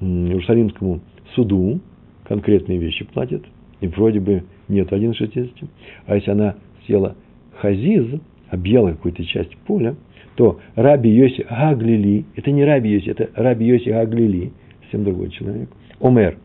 [0.00, 1.00] Иерусалимскому
[1.34, 1.80] суду,
[2.24, 3.44] конкретные вещи платит,
[3.80, 5.68] и вроде бы нет 1,60.
[6.06, 7.16] А если она съела
[7.56, 9.94] хазиз, объела какую-то часть поля,
[10.36, 15.68] то Раби Йоси Гаглили, это не Раби Йоси, это Раби Йоси Гаглили, совсем другой человек,
[16.00, 16.38] Омер,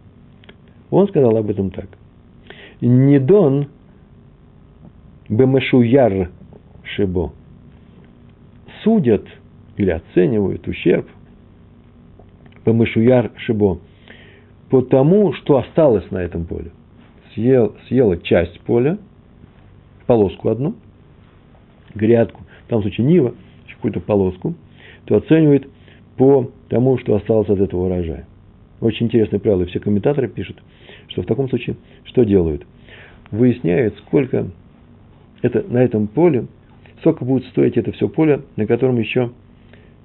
[0.89, 1.89] он сказал об этом так.
[2.81, 3.67] Недон
[5.29, 6.29] Бемешуяр
[6.83, 7.33] Шибо.
[8.87, 9.25] Судят
[9.75, 11.05] или оценивают ущерб
[12.65, 13.79] Бемешуяр Шибо
[14.69, 16.71] потому, что осталось на этом поле.
[17.33, 18.97] Съел, съела часть поля,
[20.05, 20.75] полоску одну,
[21.95, 23.35] грядку, в том случае Нива–
[23.75, 24.55] какую-то полоску,
[25.03, 25.67] то оценивает
[26.15, 28.25] по тому, что осталось от этого урожая.
[28.79, 30.63] Очень интересное правило, все комментаторы пишут,
[31.09, 32.65] что в таком случае что делают?
[33.31, 34.47] Выясняют, сколько
[35.41, 36.47] это, на этом поле,
[36.99, 39.31] сколько будет стоить это все поле, на котором еще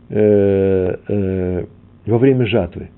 [0.09, 1.67] э, э,
[2.07, 2.91] во время жатвы.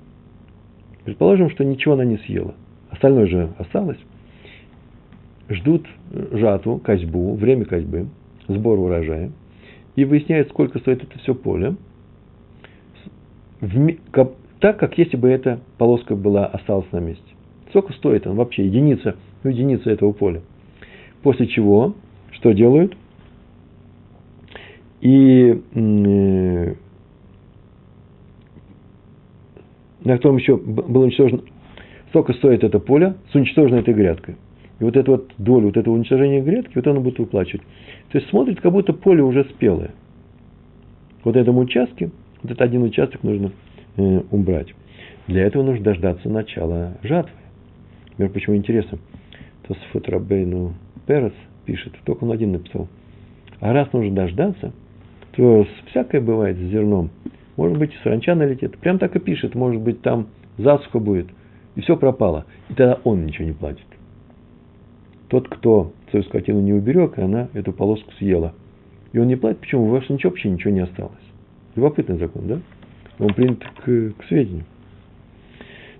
[1.03, 2.55] Предположим, что ничего она не съела.
[2.89, 3.99] Остальное же осталось.
[5.49, 5.85] Ждут
[6.31, 8.07] жатву, козьбу, время козьбы,
[8.47, 9.31] сбор урожая–
[9.95, 11.75] и выясняет, сколько стоит это все поле,
[14.59, 17.23] так, как если бы эта полоска была, осталась на месте.
[17.69, 20.41] Сколько стоит он вообще, единица, ну, единица этого поля.
[21.23, 21.95] После чего,
[22.31, 22.95] что делают?
[25.05, 26.73] И э,
[30.03, 31.43] на котором еще было уничтожено,
[32.09, 34.35] столько стоит это поле с уничтоженной этой грядкой.
[34.79, 37.61] И вот эту вот долю, вот этого уничтожения грядки, вот он будет выплачивать.
[38.11, 39.91] То есть смотрит, как будто поле уже спелое.
[41.23, 42.09] Вот этому участке,
[42.41, 43.51] вот этот один участок нужно
[43.97, 44.73] э, убрать.
[45.27, 47.37] Для этого нужно дождаться начала жатвы.
[48.13, 48.97] Например, почему интересно,
[49.67, 50.73] Тосфот Рабейну
[51.05, 52.87] Перес пишет, только он один написал.
[53.59, 54.73] А раз нужно дождаться,
[55.35, 57.09] то всякое бывает с зерном.
[57.57, 58.77] Может быть, саранча налетит.
[58.77, 59.55] Прям так и пишет.
[59.55, 61.27] Может быть, там засуха будет.
[61.75, 62.45] И все пропало.
[62.69, 63.85] И тогда он ничего не платит.
[65.27, 68.53] Тот, кто свою скотину не уберег, она эту полоску съела.
[69.11, 69.59] И он не платит.
[69.59, 69.85] Почему?
[69.85, 71.13] У вас ничего, вообще ничего не осталось.
[71.75, 72.59] Любопытный закон, да?
[73.19, 74.65] Он принят к, к сведению.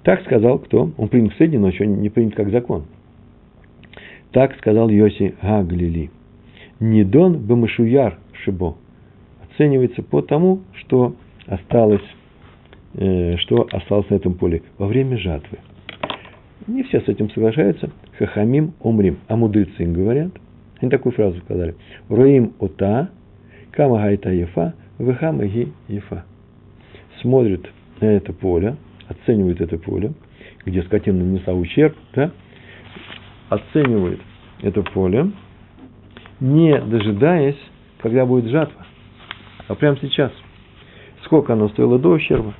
[0.04, 0.92] Так сказал кто?
[0.98, 2.86] Он принят к сведению, но еще не принят как закон.
[4.32, 6.12] Так сказал Йоси Гаглили.
[6.80, 8.76] Нидон бамашуяр шибо.
[9.56, 11.16] Оценивается по тому, что
[11.48, 12.04] осталось,
[12.96, 15.60] э, что осталось на этом поле во время жатвы.
[16.68, 17.90] Не все с этим соглашаются.
[18.18, 19.20] Хахамим умрим.
[19.30, 20.32] А мудрецы им говорят.
[20.82, 21.76] Они такую фразу сказали.
[22.10, 23.10] Руим ота,
[23.72, 26.26] кама гайта ефа, вехама ги ефа.
[27.22, 27.66] Смотрят
[28.02, 28.76] на это поле,
[29.08, 30.12] оценивают это поле,
[30.66, 32.32] где скотина нанесла ущерб, да,
[33.48, 34.20] оценивает
[34.62, 35.32] это поле,
[36.42, 37.60] не дожидаясь,
[38.02, 38.86] когда будет жатва,
[39.68, 40.32] а прямо сейчас.
[41.24, 42.54] Сколько оно стоило до ущерба,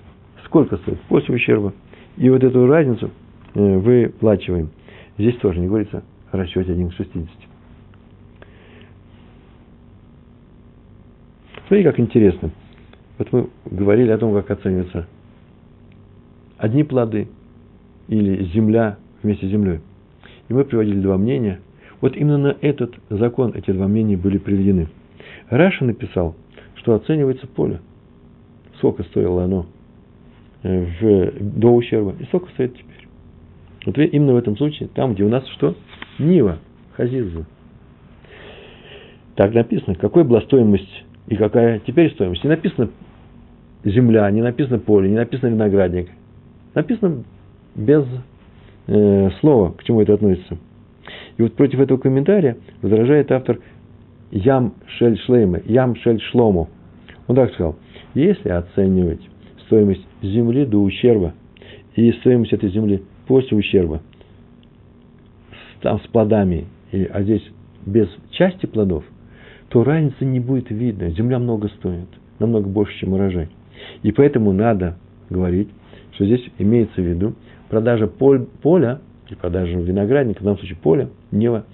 [0.46, 1.74] сколько стоит после ущерба.
[2.18, 3.12] И вот эту разницу
[3.54, 4.70] э, выплачиваем.
[5.18, 7.30] Здесь тоже не говорится о расчете 1 к 60.
[11.68, 12.52] Смотри, как интересно.
[13.18, 15.08] Вот мы говорили о том, как оцениваются
[16.58, 17.28] одни плоды
[18.08, 19.80] или земля вместе с землей.
[20.48, 21.60] И мы приводили два мнения.
[22.02, 24.90] Вот именно на этот закон эти два мнения были приведены.
[25.50, 26.36] Раша написал,
[26.86, 27.82] что оценивается поле.
[28.78, 29.66] Сколько стоило оно
[30.62, 33.08] э, в, до ущерба и сколько стоит теперь.
[33.88, 35.76] Вот именно в этом случае, там, где у нас что?
[36.20, 36.60] Нива,
[36.94, 37.48] хазиза.
[39.36, 42.44] Так написано, какой была стоимость и какая теперь стоимость.
[42.44, 42.90] Не написано
[43.84, 46.10] земля, не написано поле, не написано виноградник.
[46.76, 47.24] Написано
[47.74, 48.06] без
[48.86, 50.60] э, слова, к чему это относится.
[51.38, 53.60] И вот против этого комментария возражает автор
[54.36, 56.68] Ям Шель Шлейме, Ям Шель Шлому.
[57.28, 57.78] Он так сказал,
[58.14, 59.22] если оценивать
[59.66, 61.34] стоимость земли до ущерба
[61.96, 64.02] и стоимость этой земли после ущерба,
[65.80, 67.44] там с плодами, а здесь
[67.86, 69.06] без части плодов,
[69.70, 71.10] то разницы не будет видно.
[71.12, 73.48] Земля много стоит, намного больше, чем урожай.
[74.04, 74.98] И поэтому надо
[75.30, 75.70] говорить,
[76.12, 77.36] что здесь имеется в виду
[77.70, 81.66] продажа поля, и продажа виноградника, в данном случае поля, нева,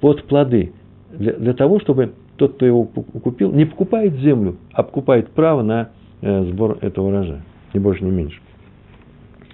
[0.00, 0.72] под плоды.
[1.12, 5.90] Для, для того, чтобы тот, кто его купил, не покупает землю, а покупает право на
[6.20, 7.42] э, сбор этого урожая.
[7.74, 8.40] Ни больше, ни меньше.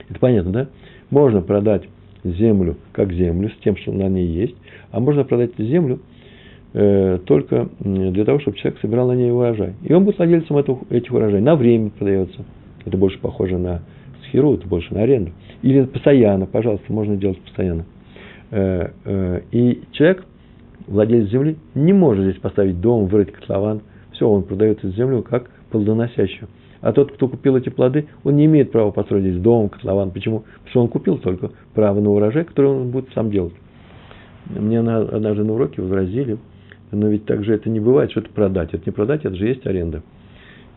[0.08, 0.68] Это понятно, да?
[1.10, 1.82] Можно продать
[2.24, 4.54] землю как землю, с тем, что на ней есть,
[4.90, 6.00] а можно продать землю
[6.72, 9.74] э, только для того, чтобы человек собирал на ней урожай.
[9.82, 11.42] И он будет владельцем этого, этих урожаев.
[11.42, 12.44] На время продается.
[12.84, 13.82] Это больше похоже на
[14.24, 15.32] схеру, это больше на аренду.
[15.62, 17.84] Или постоянно, пожалуйста, можно делать постоянно.
[18.50, 20.24] Э, э, и человек,
[20.88, 23.82] владелец земли, не может здесь поставить дом, вырыть котлован.
[24.12, 26.48] Все, он продает эту землю как плодоносящую.
[26.80, 30.10] А тот, кто купил эти плоды, он не имеет права построить здесь дом, котлован.
[30.10, 30.40] Почему?
[30.40, 33.54] Потому что он купил только право на урожай, который он будет сам делать.
[34.46, 36.38] Мне однажды на уроке возразили,
[36.90, 38.72] но ведь так же это не бывает, что это продать.
[38.72, 40.02] Это не продать, это же есть аренда.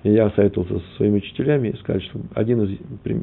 [0.03, 2.77] И я советовался со своими учителями и сказали, что один из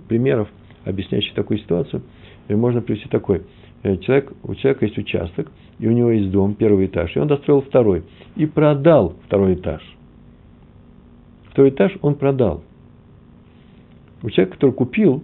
[0.09, 0.49] примеров,
[0.85, 2.03] объясняющий такую ситуацию,
[2.49, 3.43] можно привести такой.
[3.83, 7.29] Э, человек, у человека есть участок, и у него есть дом, первый этаж, и он
[7.29, 8.03] достроил второй,
[8.37, 9.83] и продал второй этаж.
[11.51, 12.63] Второй этаж он продал.
[14.23, 15.23] У человека, который купил,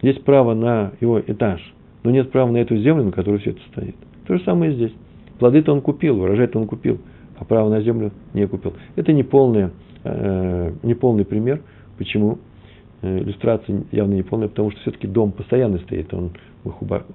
[0.00, 1.60] есть право на его этаж,
[2.02, 3.96] но нет права на эту землю, на которой все это стоит.
[4.26, 4.92] То же самое и здесь.
[5.38, 6.98] Плоды-то он купил, урожай-то он купил,
[7.38, 8.74] а право на землю не купил.
[8.96, 9.72] Это не, полное,
[10.04, 11.60] э, не полный пример.
[11.98, 12.38] Почему?
[13.02, 16.30] Э, иллюстрация явно не полная, потому что все-таки дом постоянно стоит, он,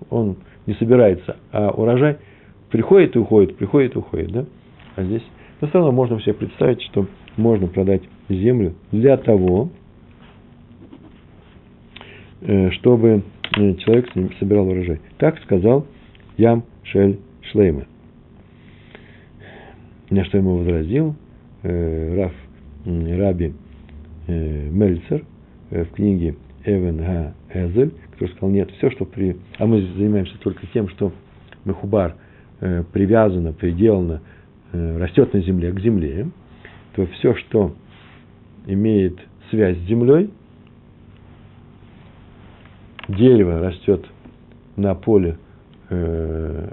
[0.10, 2.18] он не собирается, а урожай
[2.70, 4.32] приходит и уходит, приходит и уходит.
[4.32, 4.46] Да?
[4.96, 5.24] А здесь,
[5.62, 7.08] но все можно себе представить, что
[7.38, 9.70] можно продать землю для того,
[12.42, 13.24] Э, чтобы
[13.58, 14.10] э, человек
[14.40, 15.00] собирал урожай.
[15.18, 15.86] Так сказал
[16.38, 17.20] Ям Шель
[17.52, 17.86] Шлейма.
[20.10, 21.16] На что ему возразил
[21.64, 22.34] э, Раф
[22.86, 23.54] Раби
[24.28, 25.26] Мельцер
[25.70, 26.36] в книге
[26.70, 29.38] Эвен Га Эзель, который сказал, нет, все, что при...
[29.58, 31.12] А мы занимаемся только тем, что
[31.66, 32.16] Мехубар
[32.60, 34.22] привязано, приделано,
[34.72, 36.28] растет на земле, к земле,
[36.96, 37.74] то все, что
[38.68, 39.18] имеет
[39.50, 40.30] связь с землей,
[43.08, 44.06] дерево растет
[44.76, 45.38] на поле,
[45.90, 46.72] э,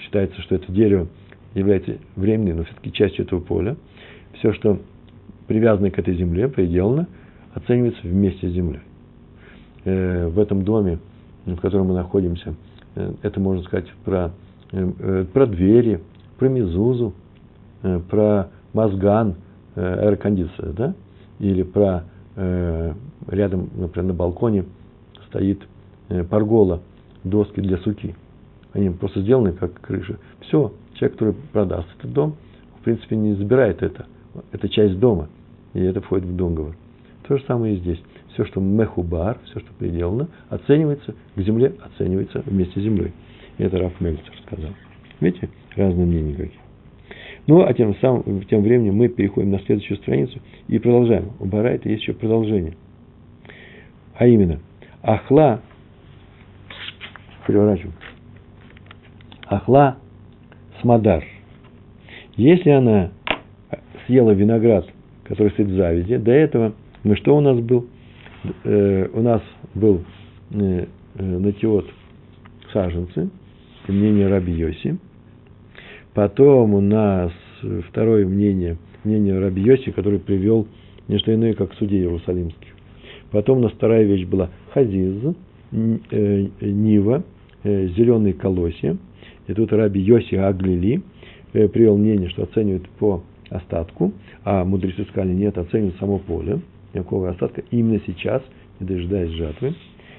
[0.00, 1.08] считается, что это дерево
[1.54, 3.76] является временной, но все-таки частью этого поля.
[4.34, 4.80] Все, что
[5.46, 7.08] привязано к этой земле, приделано,
[7.54, 8.80] оценивается вместе с землей.
[9.90, 10.98] Э, в этом доме,
[11.46, 12.54] в котором мы находимся,
[12.94, 14.30] э, это можно сказать про,
[14.70, 16.00] э, про двери,
[16.38, 17.12] про мезузу,
[18.10, 19.36] про мозган,
[19.74, 20.94] аэрокондиционер, да?
[21.38, 22.04] или про
[23.26, 24.64] рядом, например, на балконе
[25.28, 25.62] стоит
[26.30, 26.80] паргола,
[27.24, 28.14] доски для суки.
[28.72, 30.18] Они просто сделаны как крыша.
[30.40, 32.36] Все, человек, который продаст этот дом,
[32.80, 34.06] в принципе, не забирает это.
[34.52, 35.28] Это часть дома,
[35.74, 36.74] и это входит в договор.
[37.26, 38.02] То же самое и здесь.
[38.32, 43.12] Все, что мехубар, все, что приделано, оценивается к земле, оценивается вместе с землей.
[43.58, 44.70] И это Раф Мельцер сказал.
[45.20, 46.60] Видите, разные мнения какие.
[47.46, 50.38] Ну, а тем самым, тем временем мы переходим на следующую страницу
[50.68, 51.32] и продолжаем.
[51.40, 52.74] У Барайта есть еще продолжение.
[54.16, 54.60] А именно,
[55.02, 55.60] Ахла,
[57.46, 57.94] переворачиваем,
[59.46, 59.96] Ахла
[60.80, 61.24] Смадар.
[62.36, 63.10] Если она
[64.06, 64.86] съела виноград,
[65.24, 67.88] который стоит в завязи, до этого мы что у нас был?
[68.64, 69.42] Э, у нас
[69.74, 70.02] был
[70.50, 71.86] э, э, натиот
[72.72, 73.28] саженцы,
[73.88, 74.98] мнение Раби Йоси.
[76.14, 77.32] Потом у нас
[77.88, 80.66] второе мнение, мнение Раби Йоси, который привел
[81.08, 82.68] не что иное, как судей иерусалимских.
[83.30, 85.34] Потом у нас вторая вещь была хазиз,
[85.72, 87.22] э, нива,
[87.62, 88.96] э, зеленые колосья.
[89.46, 91.02] И тут Раби Йоси Аглили
[91.52, 94.12] э, привел мнение, что оценивают по остатку,
[94.44, 96.60] а мудрецы сказали, нет, оценивают само поле,
[96.94, 98.42] никакого остатка, именно сейчас,
[98.78, 99.74] не дожидаясь жатвы.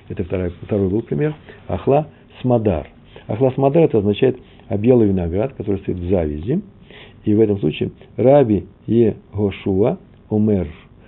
[0.09, 1.35] Это второй, второй был пример.
[1.67, 2.07] Ахла
[2.41, 2.87] смадар.
[3.27, 4.37] Ахла смадар это означает
[4.69, 6.61] белый виноград, который стоит в завязи.
[7.23, 9.97] И в этом случае Раби Е Гошуа
[10.29, 10.67] Омер.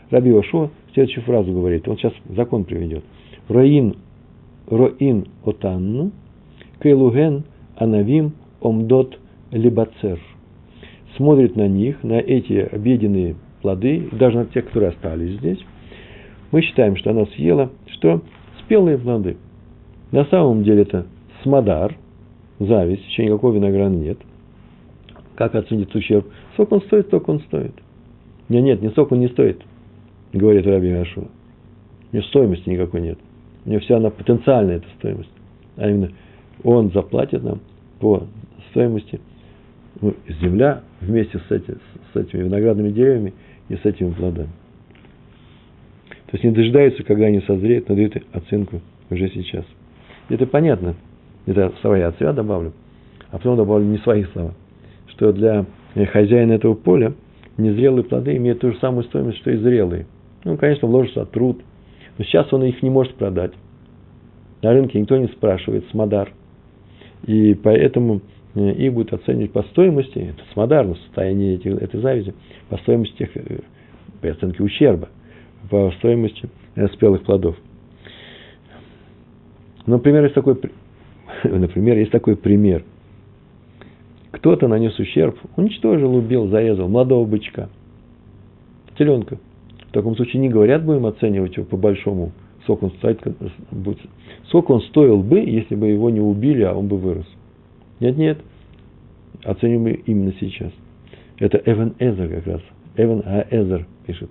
[0.10, 3.04] Раби Гошуа следующую фразу говорит, он сейчас закон приведет.
[3.49, 3.95] Роин,
[4.67, 6.12] роин отанну,
[6.82, 7.43] кейлуген
[7.76, 9.19] анавим омдот
[9.52, 10.19] либацер.
[11.17, 15.60] Смотрит на них, на эти обеденные плоды, даже на тех, которые остались здесь.
[16.52, 18.21] Мы считаем, что она съела, что
[18.63, 19.38] спелые плоды.
[20.12, 21.08] На самом деле это
[21.41, 21.95] смодар,
[22.60, 24.19] зависть, еще никакого винограда нет.
[25.34, 26.28] Как оценить ущерб?
[26.56, 27.73] Сок он стоит, столько он стоит.
[28.49, 29.63] Нет, нет, не сок он не стоит
[30.34, 31.26] говорит Раби Гашуа.
[32.12, 33.19] У него стоимости никакой нет.
[33.65, 35.30] У него вся она потенциальная эта стоимость.
[35.78, 36.12] А именно,
[36.63, 37.62] он заплатит нам
[37.99, 38.28] по
[38.71, 39.21] стоимости
[40.02, 41.78] ну, земля вместе с, эти,
[42.13, 43.34] с этими виноградными деревьями
[43.69, 44.49] и с этими плодами.
[46.28, 49.65] То есть не дожидаются, когда они созреют, но дают оценку уже сейчас.
[50.30, 50.95] Это понятно.
[51.45, 52.73] Это свои от себя добавлю.
[53.30, 54.54] А потом добавлю не свои слова.
[55.08, 55.65] Что для
[56.12, 57.13] хозяина этого поля
[57.58, 60.08] незрелые плоды имеют ту же самую стоимость, что и зрелые.
[60.43, 61.62] Ну, конечно, вложится труд.
[62.17, 63.52] Но сейчас он их не может продать.
[64.62, 66.32] На рынке никто не спрашивает смодар.
[67.26, 68.21] И поэтому
[68.56, 72.34] их будут оценивать по стоимости, это смодар, но состояние этих, этой завязи,
[72.70, 73.60] по стоимости тех, э,
[74.22, 75.10] по оценке ущерба,
[75.70, 77.56] по стоимости э, спелых плодов.
[79.86, 80.58] Например, есть такой,
[81.44, 82.84] например, есть такой пример.
[84.32, 87.70] Кто-то нанес ущерб, уничтожил, убил, зарезал молодого бычка,
[88.98, 89.39] теленка–
[89.94, 92.32] в таком случае не говорят, будем оценивать его по-большому.
[92.63, 93.22] Сколько он, стоит,
[94.48, 97.28] сколько он стоил бы, если бы его не убили, а он бы вырос.
[97.99, 98.38] Нет, нет.
[99.43, 100.71] Оцениваем именно сейчас.
[101.39, 102.62] Это Эван Эзер как раз.
[102.95, 103.45] Эван А.
[103.49, 104.29] Эзер пишет.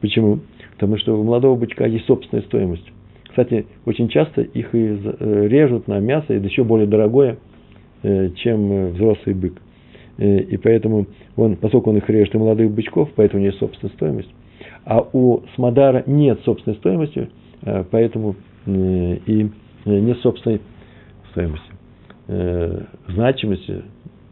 [0.00, 0.40] Почему?
[0.72, 2.90] Потому что у молодого бычка есть собственная стоимость.
[3.28, 7.38] Кстати, очень часто их и э, режут на мясо, и еще более дорогое,
[8.02, 9.60] э, чем э, взрослый бык.
[10.16, 13.92] И поэтому он, поскольку он их режет и молодых бычков, поэтому у него есть собственная
[13.94, 14.30] стоимость
[14.84, 17.30] а у Смодара нет собственной стоимости,
[17.90, 19.50] поэтому и
[19.86, 20.60] нет собственной
[21.30, 21.66] стоимости,
[22.28, 23.82] э, значимости,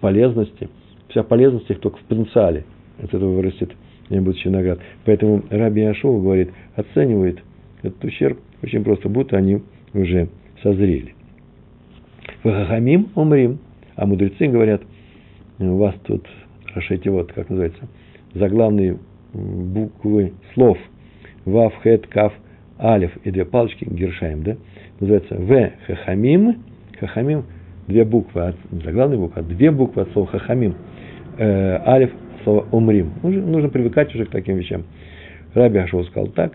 [0.01, 0.69] полезности.
[1.09, 2.65] Вся полезность их только в потенциале.
[2.99, 3.73] От этого вырастет
[4.09, 4.79] будущий виноград.
[5.05, 7.43] Поэтому Раби Ашова говорит, оценивает
[7.83, 9.63] этот ущерб очень просто, будто они
[9.95, 10.29] уже
[10.63, 11.15] созрели.
[12.45, 13.59] Вахахамим умрим.
[13.95, 14.83] А мудрецы говорят,
[15.59, 16.27] у вас тут,
[16.75, 17.89] Рашете, вот как называется,
[18.35, 18.99] заглавный
[19.33, 20.79] буквы слов
[21.45, 22.33] Вав, Хет, Кав,
[22.79, 24.57] Алиф и две палочки, Гершаем, да,
[25.01, 26.63] называется В, Хахамим,
[26.99, 27.45] Хахамим,
[27.87, 30.75] две буквы, от, заглавная буква, а две буквы от слова Хахамим,
[31.39, 32.11] э, Алиф,
[32.45, 33.13] слово Умрим.
[33.23, 34.85] Нужно, нужно привыкать уже к таким вещам.
[35.55, 36.53] Раби Ашоу сказал так,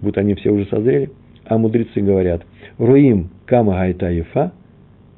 [0.00, 1.10] будто они все уже созрели,
[1.44, 2.42] а мудрецы говорят,
[2.78, 4.52] Руим Кама Гайта Ефа,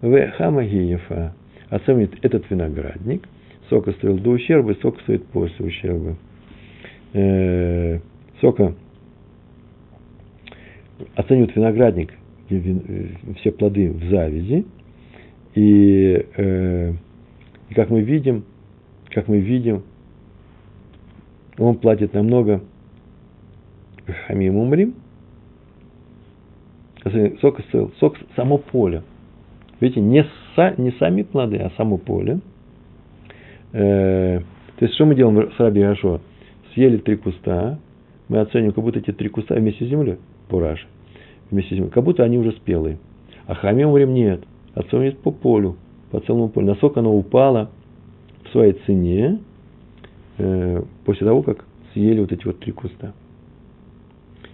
[0.00, 1.34] В Хама Ефа,
[1.70, 3.28] оценивает этот виноградник,
[3.68, 6.16] сока стоил до ущерба, и сока стоит после ущерба.
[7.14, 8.00] Э,
[8.40, 8.74] сока
[11.14, 12.12] оценивают виноградник,
[13.40, 14.66] все плоды в завязи,
[15.54, 16.92] и, э,
[17.68, 18.44] и как мы видим,
[19.10, 19.82] как мы видим,
[21.58, 22.62] он платит намного
[24.26, 24.94] хамим умрим,
[27.40, 27.60] сок
[27.98, 29.02] сок само поле.
[29.80, 30.24] Видите, не,
[30.54, 32.40] са, не сами плоды, а само поле.
[33.72, 34.40] Э,
[34.76, 36.20] то есть, что мы делаем с Раби Гашо?
[36.72, 37.78] Съели три куста,
[38.28, 40.16] мы оцениваем, как будто эти три куста вместе с землей,
[40.48, 40.86] пураж,
[41.52, 42.98] вместе с землей, как будто они уже спелые.
[43.46, 44.44] А хамим умрим нет
[44.74, 45.76] оценивает по полю,
[46.10, 46.66] по целому полю.
[46.66, 47.70] Насколько оно упало
[48.44, 49.40] в своей цене
[50.38, 53.12] э, после того, как съели вот эти вот три куста.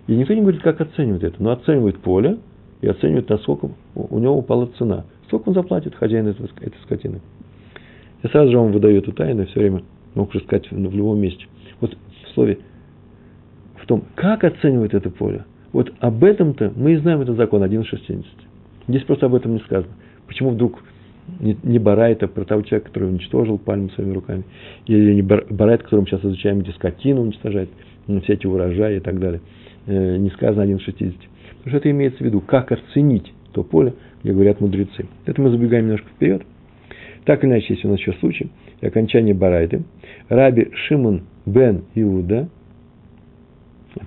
[0.07, 2.39] И никто не говорит, как оценивает это, но оценивает поле
[2.81, 5.05] и оценивает, насколько у него упала цена.
[5.27, 7.21] Сколько он заплатит хозяин этой, этой скотины.
[8.23, 9.83] Я сразу же вам выдаю эту тайну, все время
[10.15, 11.47] мог уже сказать в любом месте.
[11.81, 12.59] Вот в слове,
[13.77, 15.45] в том, как оценивает это поле.
[15.73, 18.25] Вот об этом-то мы и знаем этот закон 1.60.
[18.89, 19.93] Здесь просто об этом не сказано.
[20.27, 20.83] Почему вдруг
[21.41, 24.45] не, не Барайта, про того человека, который уничтожил пальму своими руками,
[24.87, 27.69] или не Барайт, которым сейчас изучаем, где скотину уничтожает,
[28.07, 29.41] ну, все эти урожаи и так далее,
[29.87, 31.15] э, не сказано 1,60.
[31.59, 35.07] Потому что это имеется в виду, как оценить то поле, где говорят мудрецы.
[35.27, 36.43] Это мы забегаем немножко вперед.
[37.25, 38.51] Так или иначе, есть у нас еще случай,
[38.81, 39.83] и окончание Барайты.
[40.29, 42.49] Раби Шимон бен Иуда,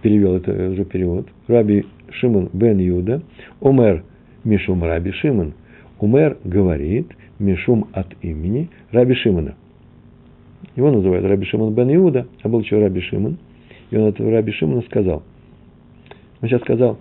[0.02, 3.22] перевел это уже перевод, Раби Шимон бен Иуда,
[3.62, 4.04] Омер
[4.44, 5.54] Мишум Раби Шимон,
[6.00, 7.08] Умер говорит
[7.40, 9.56] Мишум от имени Раби Шимона.
[10.76, 13.38] Его называют Раби Шимон бен Иуда, а был еще Раби Шимон.
[13.92, 15.24] И он от Раби Шимона сказал.
[16.42, 16.98] Он сейчас сказал,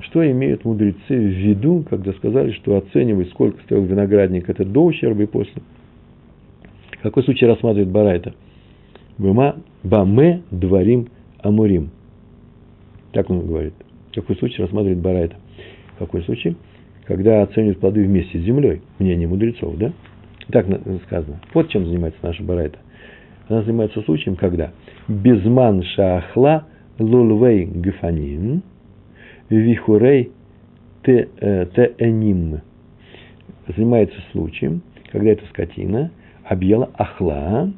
[0.00, 5.22] что имеют мудрецы в виду, когда сказали, что оценивать, сколько стоил виноградник, это до ущерба
[5.22, 5.62] и после.
[7.02, 8.34] Какой случай рассматривает Барайта?
[9.16, 11.08] Бама, баме дворим
[11.42, 11.90] амурим.
[13.12, 13.74] Так он говорит.
[14.14, 15.36] Какой случай рассматривает Барайта?
[15.98, 16.56] Какой случай?
[17.04, 19.92] когда оценивают плоды вместе с землей, мнение мудрецов, да?
[20.50, 20.66] Так
[21.06, 21.40] сказано.
[21.54, 22.78] Вот чем занимается наша барайта.
[23.48, 24.72] Она занимается случаем, когда
[25.08, 26.66] безман шахла
[26.98, 28.62] лулвей гефанин
[29.48, 30.30] вихурей
[31.04, 32.60] э, теэним.
[33.76, 36.10] Занимается случаем, когда эта скотина
[36.44, 37.72] объела ахла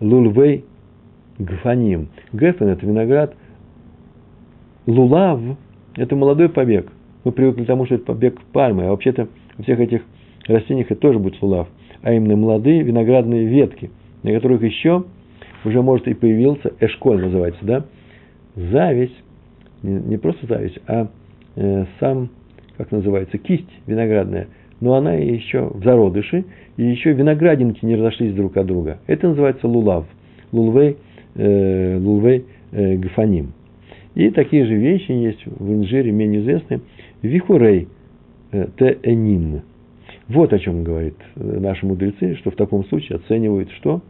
[0.00, 0.64] лулвей
[1.44, 2.08] гефаним.
[2.32, 3.34] Гефен– это виноград,
[4.86, 5.40] лулав–
[5.96, 6.90] это молодой побег–
[7.24, 9.28] мы привыкли к тому, что это побег пальмы, а вообще-то
[9.58, 10.02] у всех этих
[10.46, 11.68] растениях это тоже будет лулав,
[12.02, 13.90] а именно молодые виноградные ветки,
[14.22, 15.04] на которых еще
[15.64, 17.84] уже может и появился, эшколь называется, да,
[18.56, 19.16] зависть,
[19.82, 21.08] не, не просто зависть, а
[21.54, 22.30] э, сам,
[22.76, 24.48] как называется, кисть виноградная,
[24.80, 26.44] но она еще в зародыше,
[26.76, 28.98] и еще виноградинки не разошлись друг от друга.
[29.06, 30.06] Это называется лулав,
[30.50, 30.96] лулвей,
[31.34, 33.52] э, лулвей э, гафаним.
[34.14, 36.80] И такие же вещи есть в инжире, менее известные,
[37.22, 37.88] Вихурей
[38.52, 39.62] э, теэним.
[40.28, 44.02] Вот о чем говорит наши мудрецы, что в таком случае оценивают, что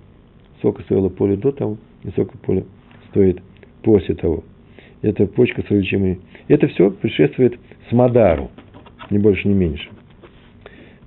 [0.61, 2.65] сока стоило поле до того, и сока поле
[3.11, 3.41] стоит
[3.83, 4.45] после того.
[5.03, 6.21] Это почка с различимыми.
[6.49, 7.59] Это все предшествует
[7.91, 8.51] Смадару,
[9.11, 9.89] не больше, не меньше.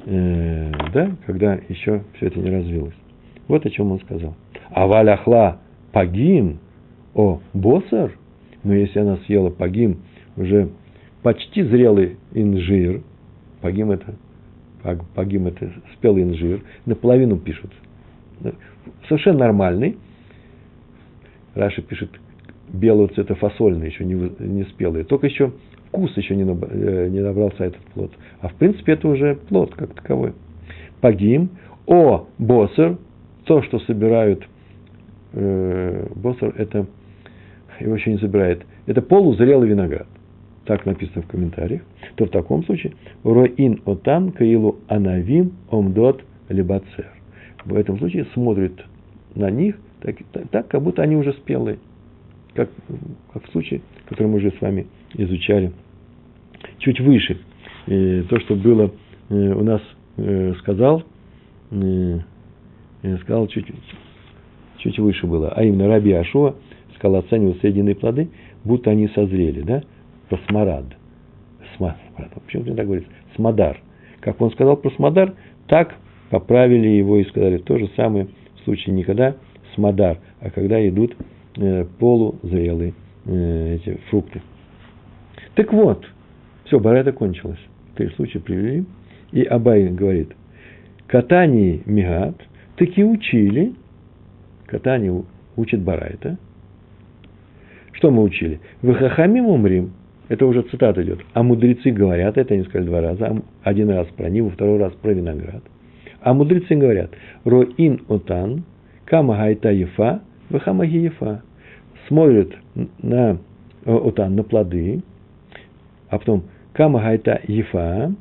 [0.05, 2.93] Э, да, когда еще все это не развилось.
[3.47, 4.35] Вот о чем он сказал.
[4.69, 5.59] А валяхла
[5.95, 6.59] пагим
[7.13, 8.11] о босар,
[8.65, 9.99] но если она съела пагим
[10.35, 10.67] уже
[11.23, 13.01] почти зрелый инжир,
[13.61, 14.15] погим это,
[15.15, 17.71] погим это спелый инжир, наполовину пишут.
[19.07, 19.95] Совершенно нормальный.
[21.53, 22.09] Раша пишет
[22.67, 25.05] белого цвета фасольный, еще не, не спелый.
[25.05, 25.53] Только еще
[25.87, 28.11] вкус еще не, э, не набрался этот плод.
[28.41, 30.33] А в принципе это уже плод как таковой.
[30.99, 31.51] Погим,
[31.87, 32.97] о босер,
[33.45, 34.45] то, что собирают,
[35.35, 36.87] э, босер это,
[37.79, 40.07] его еще не собирает, это полузрелый виноград
[40.65, 41.81] так написано в комментариях,
[42.15, 47.07] то в таком случае роин отам каилу анавим омдот либацер.
[47.63, 48.73] В этом случае смотрит
[49.35, 51.79] на них так, так, так, как будто они уже спелые.
[52.53, 52.69] Как,
[53.33, 55.71] как в случае, который мы уже с вами изучали
[56.79, 57.37] чуть выше.
[57.87, 58.91] И то, что было
[59.29, 59.81] э, у нас
[60.17, 61.03] э, сказал,
[61.71, 62.19] э,
[63.21, 63.67] сказал чуть,
[64.85, 66.55] чуть выше было, а именно Раби Ашуа
[66.95, 68.29] сказал оценивать соединенные плоды,
[68.63, 69.81] будто они созрели, да?
[70.29, 70.85] про смарад.
[71.75, 71.97] Смарад.
[72.45, 73.11] Почему мне так говорится?
[73.35, 73.81] Смадар.
[74.21, 75.33] Как он сказал про смадар,
[75.67, 75.95] так
[76.29, 79.35] поправили его и сказали то же самое в случае никогда
[79.75, 81.15] смадар, а когда идут
[81.57, 82.93] э, полузрелые
[83.25, 84.41] э, эти фрукты.
[85.55, 86.05] Так вот,
[86.65, 87.59] все, барайта кончилась.
[87.95, 88.85] Три случая привели.
[89.31, 90.35] И Абай говорит,
[91.07, 92.35] катание мигат,
[92.77, 93.73] таки учили,
[94.65, 95.23] катание
[95.55, 96.37] учит Барайта.
[97.93, 98.59] Что мы учили?
[98.81, 99.93] В Хахамим умрим,
[100.27, 101.19] это уже цитата идет.
[101.33, 105.11] А мудрецы говорят, это они сказали два раза, один раз про Ниву, второй раз про
[105.11, 105.63] виноград.
[106.21, 107.11] А мудрецы говорят,
[107.43, 108.63] роин отан,
[109.05, 111.43] кама гайта ефа, вахамаги ефа.
[112.07, 112.49] Смотрят
[113.01, 113.37] на
[113.85, 115.01] отан, на плоды,
[116.09, 116.43] а потом
[116.73, 118.11] кама гайта ефа,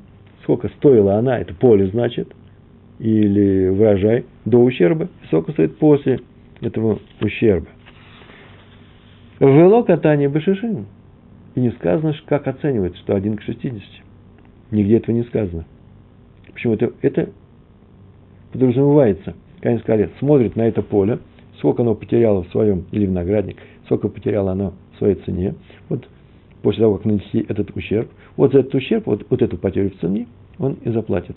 [0.42, 2.32] сколько стоила она, это поле значит,
[2.98, 6.20] или урожай до ущерба, сколько стоит после
[6.66, 7.68] этого ущерба.
[9.40, 10.86] Вело катание башишим.
[11.54, 13.82] И не сказано, как оценивается, что 1 к 60.
[14.70, 15.64] Нигде этого не сказано.
[16.52, 17.30] Почему это, это
[18.52, 19.34] подразумевается?
[19.56, 21.20] Как они сказали, смотрит на это поле,
[21.58, 23.56] сколько оно потеряло в своем, или виноградник,
[23.86, 25.54] сколько потеряло оно в своей цене.
[25.88, 26.08] Вот
[26.62, 30.00] после того, как нанесли этот ущерб, вот за этот ущерб, вот, вот эту потерю в
[30.00, 30.26] цене,
[30.58, 31.36] он и заплатит.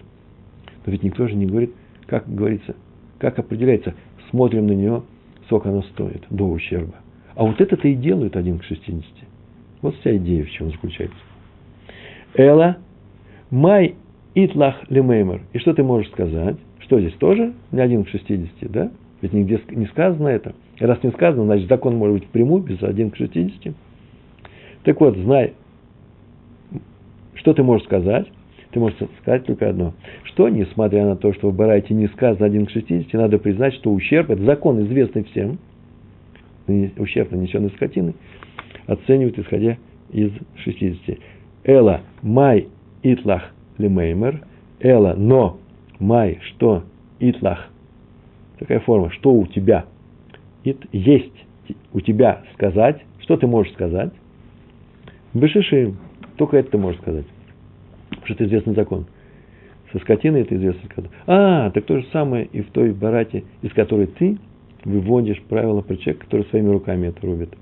[0.86, 1.73] Но ведь никто же не говорит,
[2.05, 2.75] как говорится,
[3.19, 3.93] как определяется,
[4.30, 5.03] смотрим на нее,
[5.47, 6.95] сколько оно стоит до ущерба.
[7.35, 9.03] А вот это-то и делают 1 к 60.
[9.81, 11.17] Вот вся идея в чем заключается.
[12.35, 12.77] Эла,
[13.49, 13.95] май
[14.35, 15.41] итлах лемеймер.
[15.53, 16.57] И что ты можешь сказать?
[16.79, 18.91] Что здесь тоже не один к 60, да?
[19.21, 20.53] Ведь нигде не сказано это.
[20.79, 23.73] И раз не сказано, значит закон может быть прямой, без 1 к 60.
[24.83, 25.53] Так вот, знай,
[27.35, 28.27] что ты можешь сказать?
[28.78, 29.95] Ты можешь сказать только одно.
[30.21, 33.91] Что, несмотря на то, что в Барайте не сказано 1 к 60, надо признать, что
[33.91, 35.57] ущерб, это закон, известный всем,
[36.67, 38.13] ущерб, нанесенный скотиной,
[38.86, 39.78] оценивают, исходя
[40.11, 41.17] из 60.
[41.63, 42.67] Эла май
[43.01, 44.45] итлах лемеймер.
[44.80, 45.57] Эла, но
[45.97, 46.84] май, что
[47.19, 47.69] итлах.
[48.59, 49.86] Такая форма, что у тебя.
[50.63, 51.34] Ит, есть
[51.93, 53.01] у тебя сказать.
[53.21, 54.13] Что ты можешь сказать?
[55.34, 55.97] Бешишим.
[56.36, 57.25] Только это ты можешь сказать.
[58.28, 59.05] Потому что это известный закон.
[59.93, 61.07] Со скотиной это известный закон.
[61.28, 64.38] А, так то же самое и в той барате, из которой ты
[64.84, 67.53] выводишь правила про человека, который своими руками это рубит.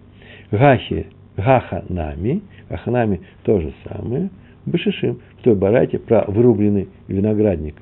[0.52, 1.08] Гахи
[1.38, 4.32] Гаханами, Гаханами то же самое,
[4.66, 7.76] Бешишим, в той барате про вырубленный виноградник.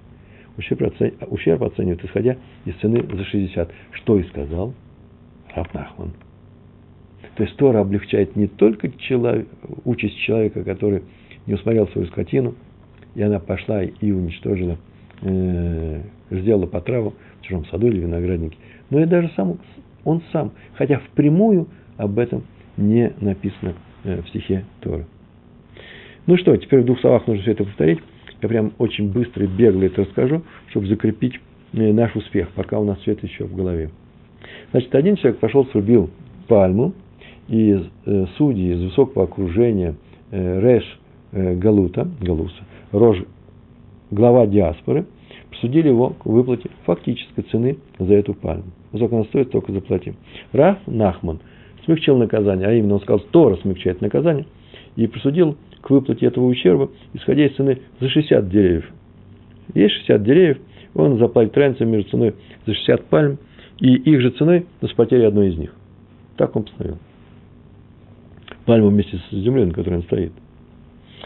[0.57, 1.13] Ущерб, оцен...
[1.27, 3.71] ущерб оценивают, исходя из цены за 60.
[3.91, 4.73] Что и сказал
[5.55, 6.11] Рабнахман.
[7.35, 9.47] То есть Тора облегчает не только человек,
[9.85, 11.03] участь человека, который
[11.47, 12.55] не усмотрел свою скотину,
[13.15, 14.77] и она пошла и уничтожила,
[15.21, 18.57] э, сделала по траву в чужом саду или винограднике,
[18.89, 19.59] но и даже сам,
[20.03, 22.43] он сам, хотя впрямую об этом
[22.77, 25.05] не написано э, в стихе Торы.
[26.25, 27.99] Ну что, теперь в двух словах нужно все это повторить.
[28.41, 31.39] Я прям очень быстро и бегло это расскажу, чтобы закрепить
[31.73, 33.89] э, наш успех, пока у нас все это еще в голове.
[34.71, 36.09] Значит, один человек пошел, срубил
[36.47, 36.93] пальму,
[37.47, 39.95] и э, судьи из высокого окружения
[40.31, 40.99] Реш
[41.31, 43.17] Галута, Галуса, Рож,
[44.11, 45.05] глава диаспоры,
[45.49, 48.65] присудили его к выплате фактической цены за эту пальму.
[48.95, 50.15] Сколько она стоит, только заплатим.
[50.53, 51.39] Раф Нахман–
[51.85, 54.45] смягчил наказание, а именно он сказал, Тора смягчает наказание,
[54.95, 58.89] и присудил к выплате этого ущерба, исходя из цены за 60 деревьев.
[59.73, 60.57] Есть 60 деревьев,
[60.93, 62.35] он заплатит разницу между ценой
[62.65, 63.37] за 60 пальм
[63.79, 65.73] и их же ценой, но с потерей одной из них.
[66.37, 66.99] Так он постановил.
[68.65, 70.31] Пальму вместе с землей, на которой он стоит.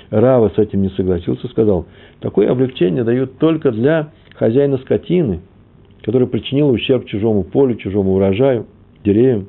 [0.09, 1.85] Рава с этим не согласился, сказал,
[2.19, 5.41] такое облегчение дают только для хозяина скотины,
[6.03, 8.67] который причинил ущерб чужому полю, чужому урожаю,
[9.03, 9.47] деревьям.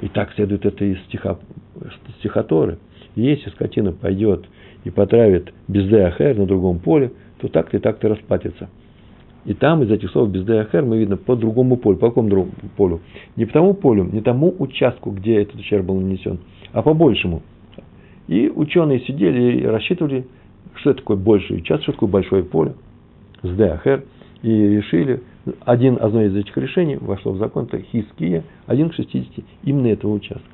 [0.00, 1.38] И так следует это из стиха,
[2.18, 2.78] стихоторы.
[3.16, 4.44] Если скотина пойдет
[4.84, 8.68] и потравит бездеахер на другом поле, то так-то и так-то расплатится.
[9.44, 11.96] И там из этих слов бездеахер мы видно по другому полю.
[11.96, 13.00] По какому другому полю?
[13.36, 16.38] Не по тому полю, не тому участку, где этот ущерб был нанесен,
[16.72, 17.42] а по большему.
[18.26, 20.26] И ученые сидели и рассчитывали,
[20.76, 22.74] что такое больший участок, что такое большое поле.
[23.42, 24.04] Сдеахер.
[24.42, 25.22] И решили,
[25.64, 30.12] один, одно из этих решений вошло в закон, это хиския, один к 60 именно этого
[30.12, 30.44] участка.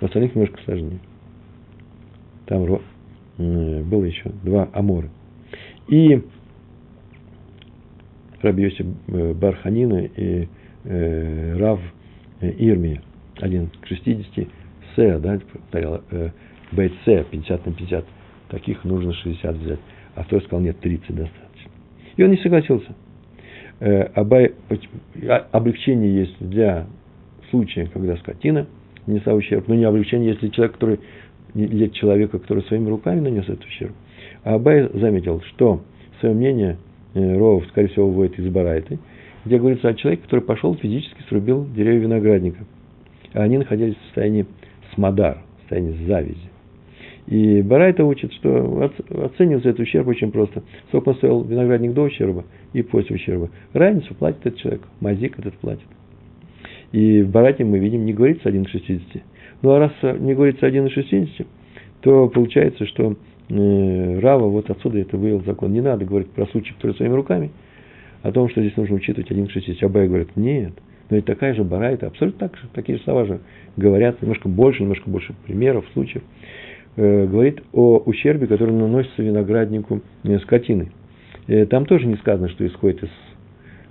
[0.00, 0.98] В остальных немножко сложнее.
[2.46, 2.64] Там
[3.36, 5.10] было еще два аморы.
[5.86, 6.22] И
[8.42, 10.48] Раби Йосиф э, Барханина и
[10.84, 11.80] э, Рав
[12.40, 13.02] э, Ирмия,
[13.40, 14.46] один к 60,
[14.96, 16.30] С, да, повторял, э,
[16.72, 18.04] Бейт С, 50 на 50,
[18.50, 19.80] таких нужно 60 взять.
[20.14, 21.70] А второй сказал, нет, 30 достаточно.
[22.16, 22.94] И он не согласился.
[23.80, 26.86] Э, а, облегчение есть для
[27.50, 28.66] случая, когда скотина
[29.06, 31.00] нанесла ущерб, но не облегчение, если человек, который
[31.54, 33.92] для человека, который своими руками нанес этот ущерб.
[34.44, 35.82] А Абай заметил, что
[36.20, 36.76] свое мнение
[37.14, 38.98] э, Ров, скорее всего, выводит из Барайты,
[39.44, 42.64] где говорится о человеке, который пошел физически срубил деревья виноградника.
[43.32, 44.46] А они находились в состоянии
[44.94, 46.47] смодар, в состоянии завязи.
[47.28, 48.90] И Барайта учит, что
[49.22, 50.62] оценивается этот ущерб очень просто.
[50.88, 53.50] Сколько он стоил виноградник до ущерба и после ущерба.
[53.74, 55.86] Разницу платит этот человек, мазик этот платит.
[56.92, 59.20] И в Барате мы видим, не говорится 1,60.
[59.60, 61.46] Ну а раз не говорится 1,60,
[62.00, 63.16] то получается, что
[63.50, 65.70] э, Рава вот отсюда это вывел закон.
[65.74, 67.50] Не надо говорить про случай, который своими руками,
[68.22, 69.84] о том, что здесь нужно учитывать 1,60.
[69.84, 70.72] Абай говорит, нет,
[71.10, 73.40] но это такая же бара, это абсолютно так же, такие же слова же
[73.76, 76.22] говорят, немножко больше, немножко больше примеров, случаев.
[76.96, 80.90] Э, говорит о ущербе, который наносится винограднику э, скотины.
[81.46, 83.10] Э, там тоже не сказано, что исходит из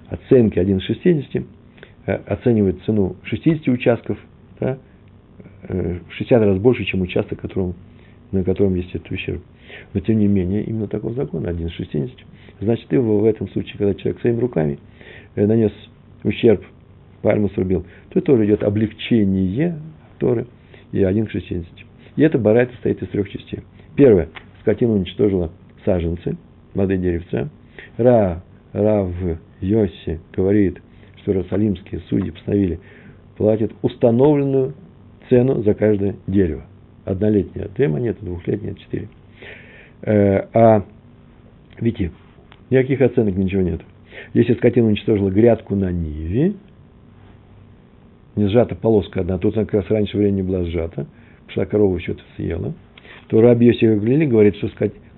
[0.10, 1.46] оценки 1,60,
[2.06, 4.18] э, оценивает цену 60 участков,
[4.60, 4.78] да,
[5.64, 7.76] э, 60 раз больше, чем участок, которым,
[8.32, 9.42] на котором есть этот ущерб.
[9.94, 12.12] Но тем не менее, именно такой закон, 1,60.
[12.60, 14.80] Значит, и в этом случае, когда человек своими руками
[15.36, 15.72] нанес
[16.24, 16.64] ущерб
[17.22, 19.80] пальму срубил, то тоже идет облегчение
[20.20, 20.48] Торы
[20.92, 21.87] и один к 60.
[22.18, 23.62] И это барайта состоит из трех частей.
[23.96, 24.30] Первое.
[24.62, 25.52] Скотина уничтожила
[25.86, 26.36] саженцы,
[26.74, 27.50] молодые деревца.
[27.98, 28.44] Ра,
[28.74, 29.12] Рав
[29.62, 30.82] Йоси говорит,
[31.18, 32.80] что Иерусалимские судьи постановили,
[33.38, 34.74] платят установленную
[35.30, 36.66] цену за каждое дерево.
[37.06, 39.08] Однолетнее две монеты, двухлетнее четыре.
[40.02, 40.84] Э, а
[41.80, 42.12] видите,
[42.70, 43.82] никаких оценок, ничего нет.
[44.34, 46.54] Если скотина уничтожила грядку на Ниве,
[48.36, 51.08] не сжата полоска одна, тут она как раз раньше времени была сжата,
[51.48, 52.74] пошла корова что-то съела,
[53.28, 54.70] то Раби Йосиф Глили говорит, что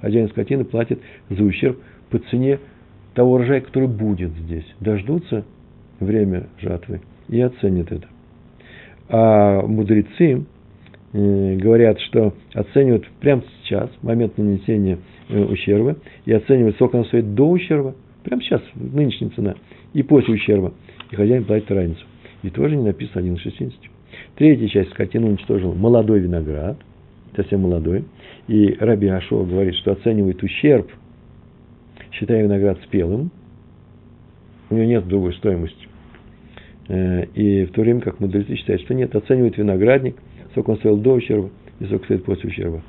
[0.01, 0.99] хозяин скотины платит
[1.30, 1.77] за ущерб
[2.09, 2.59] по цене
[3.13, 4.65] того урожая, который будет здесь.
[4.80, 5.45] Дождутся
[5.99, 8.07] время жатвы и оценят это.
[9.09, 10.45] А мудрецы
[11.13, 14.99] э, говорят, что оценивают прямо сейчас, момент нанесения
[15.30, 19.55] э, ущерба, и оценивают, сколько он стоит до ущерба, прямо сейчас, нынешняя цена,
[19.93, 20.73] и после ущерба.
[21.11, 22.05] И хозяин платит разницу.
[22.43, 23.73] И тоже не написано 1,60.
[24.40, 26.78] Третья часть скотины уничтожил молодой виноград,
[27.36, 28.06] совсем молодой.
[28.48, 30.90] И Раби Ашова говорит, что оценивает ущерб,
[32.14, 33.32] считая виноград спелым.
[34.70, 35.90] У него нет другой стоимости.
[36.88, 40.16] Э, и в то время как мудрецы считают, что нет, оценивает виноградник,
[40.52, 41.50] сколько он стоил до ущерба
[41.82, 42.82] и сколько стоит после ущерба.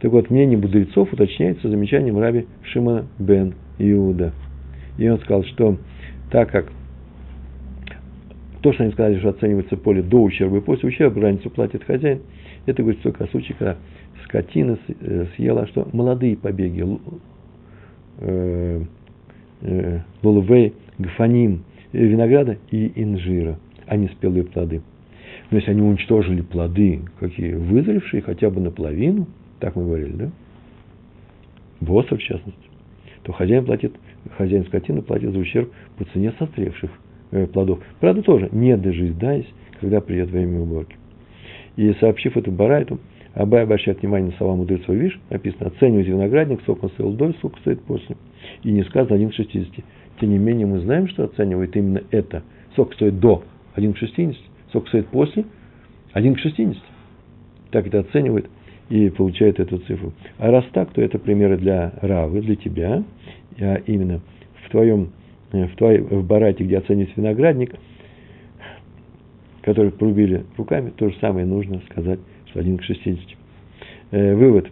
[0.00, 4.32] Так вот, мнение мудрецов уточняется замечанием раби Шимона бен Иуда.
[4.98, 5.78] И он сказал, что
[6.32, 6.72] так как
[8.64, 12.22] то, что они сказали, что оценивается поле до ущерба и после ущерба, разницу платит хозяин,
[12.64, 13.76] это говорит только о случае, когда
[14.24, 16.82] скотина э, съела, что молодые побеги,
[18.20, 18.82] э,
[19.60, 24.80] э, лулувей, гафаним, винограда и инжира, а не спелые плоды.
[25.50, 29.26] Но если они уничтожили плоды, какие вызревшие, хотя бы наполовину,
[29.60, 30.30] так мы говорили, да?
[31.82, 32.64] Боса, в частности,
[33.24, 33.94] то хозяин платит,
[34.38, 37.03] хозяин скотины платит за ущерб по цене созревших Э,
[37.52, 37.80] плодов.
[38.00, 39.46] Правда, тоже не дожидаясь,
[39.80, 40.96] когда придет время уборки.
[41.76, 43.00] И сообщив эту Барайту,
[43.34, 47.58] Абай обращает внимание на слова мудрецов, видишь, написано, оценивать виноградник, сколько он стоил до, сколько
[47.60, 48.16] стоит после.
[48.62, 49.84] И не сказано 1 к 60.
[50.20, 52.44] Тем не менее, мы знаем, что оценивает именно это.
[52.72, 53.42] Сколько стоит до
[53.74, 54.36] 1 к 60,
[54.68, 55.44] сколько стоит после
[56.12, 56.80] 1 к 60.
[57.72, 58.48] Так это оценивает
[58.88, 60.12] и получает эту цифру.
[60.38, 63.02] А раз так, то это примеры для Равы, для тебя,
[63.58, 64.20] а именно
[64.64, 65.23] в твоем Э,
[65.62, 67.74] в, твоей, в барате, где оценивается виноградник,
[69.62, 73.38] который порубили руками, то же самое нужно сказать, что 1 к 60.
[74.10, 74.68] Э, вывод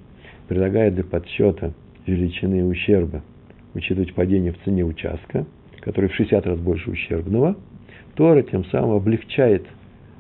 [0.49, 1.73] предлагает для подсчета
[2.07, 3.23] величины ущерба
[3.75, 5.47] учитывать падение в цене участка,
[5.81, 7.57] который в 60 раз больше ущербного,
[8.15, 9.67] Тора тем самым облегчает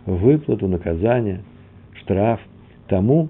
[0.07, 1.43] выплату, наказание,
[1.95, 2.41] штраф
[2.89, 3.29] тому,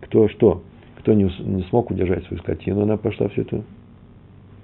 [0.00, 0.62] кто что,
[0.98, 3.62] кто не, не смог удержать свою скотину, она пошла все это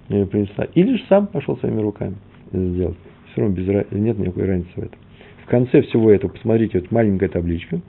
[0.08, 0.64] принесла.
[0.74, 2.16] Или же сам пошел своими руками
[2.52, 2.96] сделать.
[3.32, 4.98] Все равно без, нет никакой разницы в этом.
[5.44, 7.80] В конце всего этого, посмотрите, вот маленькая табличка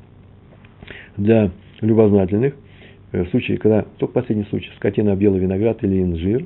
[1.16, 1.52] для
[1.82, 2.54] любознательных.
[3.12, 6.46] Э, в случае, когда, только последний случай, скотина объела виноград или инжир,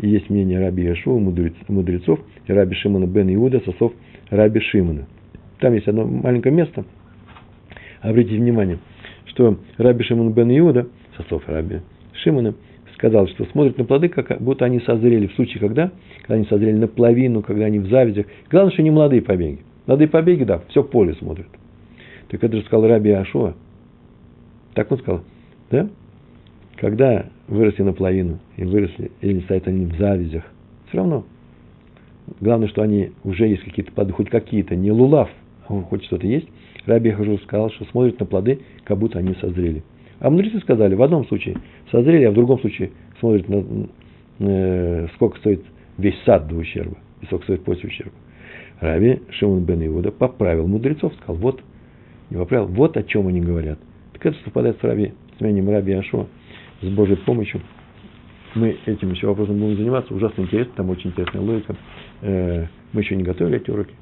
[0.00, 3.92] и есть мнение Раби Яшуа, мудрецов, и Раби Шимона бен Иуда, сосов
[4.30, 5.06] Раби Шимона.
[5.58, 6.84] Там есть одно маленькое место.
[8.00, 8.78] Обратите внимание,
[9.26, 11.80] что Раби Шимон бен Иуда, сосов Раби
[12.14, 12.54] Шимона,
[13.02, 15.90] сказал, что смотрит на плоды, как будто они созрели в случае, когда,
[16.20, 18.26] когда они созрели наполовину, когда они в завязях.
[18.48, 19.58] Главное, что не молодые побеги.
[19.88, 21.48] Молодые побеги, да, все поле смотрят.
[22.28, 23.54] Так это же сказал Раби Ашуа.
[24.74, 25.22] Так он сказал,
[25.72, 25.88] да?
[26.76, 30.44] Когда выросли наполовину и выросли, или стоят они в завязях,
[30.88, 31.24] все равно.
[32.40, 35.28] Главное, что они уже есть какие-то плоды, хоть какие-то, не лулав,
[35.68, 36.46] а хоть что-то есть.
[36.86, 39.82] Раби Хажу сказал, что смотрит на плоды, как будто они созрели.
[40.22, 41.56] А мудрецы сказали, в одном случае
[41.90, 43.88] созрели, а в другом случае смотрят на
[44.38, 45.64] э, сколько стоит
[45.98, 48.12] весь сад до ущерба и сколько стоит после ущерба.
[48.78, 51.60] Раби Шимон бен Иуда поправил мудрецов, сказал, вот,
[52.30, 53.80] не поправил, вот о чем они говорят.
[54.12, 56.28] Так это совпадает с Раби, с наставлением Раби Ашо,
[56.82, 57.60] с Божьей помощью,
[58.54, 60.14] мы этим еще вопросом будем заниматься.
[60.14, 61.74] Ужасно интересно, там очень интересная логика.
[62.20, 63.94] Э, мы еще не готовили эти уроки,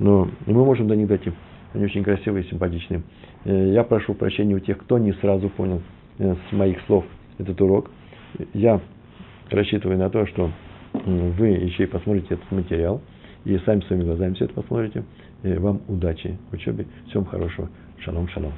[0.00, 1.30] но мы можем до них дойти.
[1.72, 3.02] Они очень красивые симпатичные.
[3.44, 5.82] Э, я прошу прощения у тех, кто не сразу понял
[6.18, 7.04] э, с моих слов
[7.38, 7.90] этот урок.
[8.52, 8.80] Я
[9.50, 10.50] рассчитываю на то, что
[11.04, 13.00] вы еще и посмотрите этот материал,
[13.44, 15.04] и сами своими глазами все это посмотрите.
[15.42, 16.86] Вам удачи в учебе.
[17.08, 17.70] Всем хорошего.
[18.00, 18.52] Шалом, шалом.